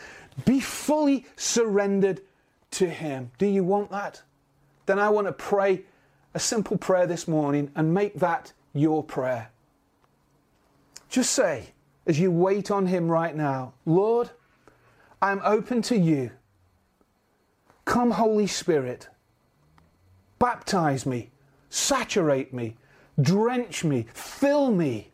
Be 0.45 0.59
fully 0.59 1.27
surrendered 1.35 2.21
to 2.71 2.89
Him. 2.89 3.29
Do 3.37 3.45
you 3.45 3.63
want 3.63 3.91
that? 3.91 4.23
Then 4.87 4.99
I 4.99 5.09
want 5.09 5.27
to 5.27 5.33
pray 5.33 5.83
a 6.33 6.39
simple 6.39 6.77
prayer 6.77 7.07
this 7.07 7.27
morning 7.27 7.71
and 7.75 7.93
make 7.93 8.19
that 8.19 8.53
your 8.73 9.03
prayer. 9.03 9.49
Just 11.09 11.31
say, 11.31 11.73
as 12.07 12.19
you 12.19 12.31
wait 12.31 12.71
on 12.71 12.87
Him 12.87 13.07
right 13.07 13.35
now, 13.35 13.73
Lord, 13.85 14.31
I'm 15.21 15.41
open 15.43 15.81
to 15.83 15.97
you. 15.97 16.31
Come, 17.85 18.11
Holy 18.11 18.47
Spirit, 18.47 19.09
baptize 20.39 21.05
me, 21.05 21.29
saturate 21.69 22.53
me, 22.53 22.77
drench 23.21 23.83
me, 23.83 24.07
fill 24.13 24.71
me. 24.71 25.11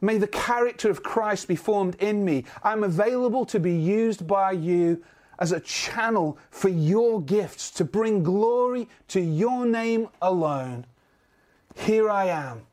May 0.00 0.18
the 0.18 0.26
character 0.26 0.90
of 0.90 1.02
Christ 1.02 1.48
be 1.48 1.56
formed 1.56 1.96
in 1.96 2.24
me. 2.24 2.44
I'm 2.62 2.84
available 2.84 3.46
to 3.46 3.60
be 3.60 3.74
used 3.74 4.26
by 4.26 4.52
you 4.52 5.02
as 5.38 5.52
a 5.52 5.60
channel 5.60 6.38
for 6.50 6.68
your 6.68 7.20
gifts 7.20 7.70
to 7.72 7.84
bring 7.84 8.22
glory 8.22 8.88
to 9.08 9.20
your 9.20 9.66
name 9.66 10.08
alone. 10.22 10.86
Here 11.74 12.08
I 12.08 12.26
am. 12.26 12.66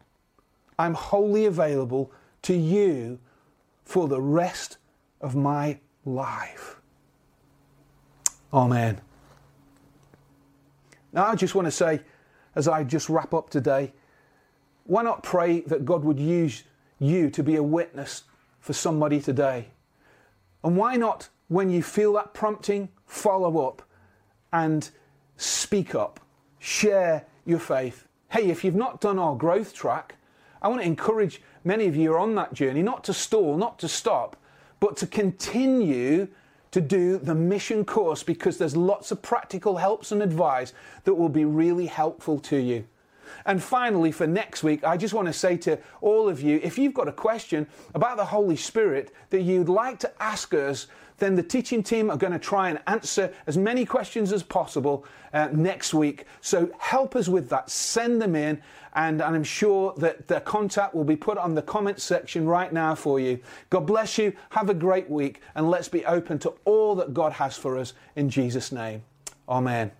I'm 0.77 0.93
wholly 0.93 1.45
available 1.45 2.11
to 2.43 2.55
you 2.55 3.19
for 3.83 4.07
the 4.07 4.21
rest 4.21 4.77
of 5.19 5.35
my 5.35 5.79
life. 6.05 6.77
Amen. 8.53 9.01
Now, 11.13 11.25
I 11.25 11.35
just 11.35 11.55
want 11.55 11.65
to 11.65 11.71
say, 11.71 12.01
as 12.55 12.67
I 12.67 12.83
just 12.83 13.09
wrap 13.09 13.33
up 13.33 13.49
today, 13.49 13.93
why 14.85 15.03
not 15.03 15.23
pray 15.23 15.61
that 15.61 15.85
God 15.85 16.03
would 16.03 16.19
use 16.19 16.63
you 16.99 17.29
to 17.29 17.43
be 17.43 17.55
a 17.55 17.63
witness 17.63 18.23
for 18.59 18.73
somebody 18.73 19.19
today? 19.19 19.67
And 20.63 20.75
why 20.75 20.95
not, 20.95 21.29
when 21.51 21.69
you 21.69 21.83
feel 21.83 22.13
that 22.13 22.33
prompting, 22.33 22.87
follow 23.05 23.67
up 23.67 23.81
and 24.53 24.89
speak 25.35 25.93
up, 25.93 26.21
share 26.59 27.25
your 27.45 27.59
faith? 27.59 28.07
Hey, 28.29 28.49
if 28.49 28.63
you've 28.63 28.73
not 28.73 29.01
done 29.01 29.19
our 29.19 29.35
growth 29.35 29.73
track, 29.73 30.15
I 30.61 30.69
want 30.69 30.79
to 30.79 30.87
encourage 30.87 31.41
many 31.65 31.87
of 31.87 31.95
you 31.97 32.13
are 32.13 32.19
on 32.19 32.35
that 32.35 32.53
journey 32.53 32.81
not 32.81 33.03
to 33.03 33.13
stall, 33.13 33.57
not 33.57 33.79
to 33.79 33.89
stop, 33.89 34.37
but 34.79 34.95
to 34.97 35.07
continue 35.07 36.29
to 36.71 36.79
do 36.79 37.17
the 37.17 37.35
mission 37.35 37.83
course 37.83 38.23
because 38.23 38.57
there's 38.57 38.77
lots 38.77 39.11
of 39.11 39.21
practical 39.21 39.75
helps 39.75 40.13
and 40.13 40.23
advice 40.23 40.71
that 41.03 41.15
will 41.15 41.27
be 41.27 41.43
really 41.43 41.87
helpful 41.87 42.39
to 42.39 42.55
you. 42.55 42.85
And 43.45 43.61
finally, 43.61 44.11
for 44.11 44.27
next 44.27 44.63
week, 44.63 44.83
I 44.83 44.97
just 44.97 45.13
want 45.13 45.27
to 45.27 45.33
say 45.33 45.57
to 45.57 45.79
all 46.01 46.29
of 46.29 46.41
you 46.41 46.59
if 46.63 46.77
you've 46.77 46.93
got 46.93 47.07
a 47.07 47.13
question 47.13 47.67
about 47.93 48.17
the 48.17 48.25
Holy 48.25 48.55
Spirit 48.55 49.13
that 49.29 49.41
you'd 49.41 49.69
like 49.69 49.99
to 49.99 50.11
ask 50.21 50.53
us, 50.53 50.87
then 51.21 51.35
the 51.35 51.43
teaching 51.43 51.83
team 51.83 52.09
are 52.09 52.17
going 52.17 52.33
to 52.33 52.39
try 52.39 52.69
and 52.69 52.79
answer 52.87 53.31
as 53.47 53.57
many 53.57 53.85
questions 53.85 54.33
as 54.33 54.43
possible 54.43 55.05
uh, 55.33 55.47
next 55.53 55.93
week. 55.93 56.25
So 56.41 56.69
help 56.79 57.15
us 57.15 57.27
with 57.27 57.47
that. 57.49 57.69
Send 57.69 58.21
them 58.21 58.35
in, 58.35 58.61
and, 58.95 59.21
and 59.21 59.35
I'm 59.35 59.43
sure 59.43 59.93
that 59.97 60.27
the 60.27 60.41
contact 60.41 60.95
will 60.95 61.03
be 61.03 61.15
put 61.15 61.37
on 61.37 61.53
the 61.53 61.61
comments 61.61 62.03
section 62.03 62.47
right 62.47 62.73
now 62.73 62.95
for 62.95 63.19
you. 63.19 63.39
God 63.69 63.81
bless 63.85 64.17
you. 64.17 64.33
Have 64.49 64.69
a 64.69 64.73
great 64.73 65.09
week, 65.09 65.41
and 65.55 65.69
let's 65.69 65.87
be 65.87 66.03
open 66.05 66.39
to 66.39 66.53
all 66.65 66.95
that 66.95 67.13
God 67.13 67.33
has 67.33 67.55
for 67.55 67.77
us 67.77 67.93
in 68.15 68.29
Jesus' 68.29 68.71
name. 68.71 69.03
Amen. 69.47 69.91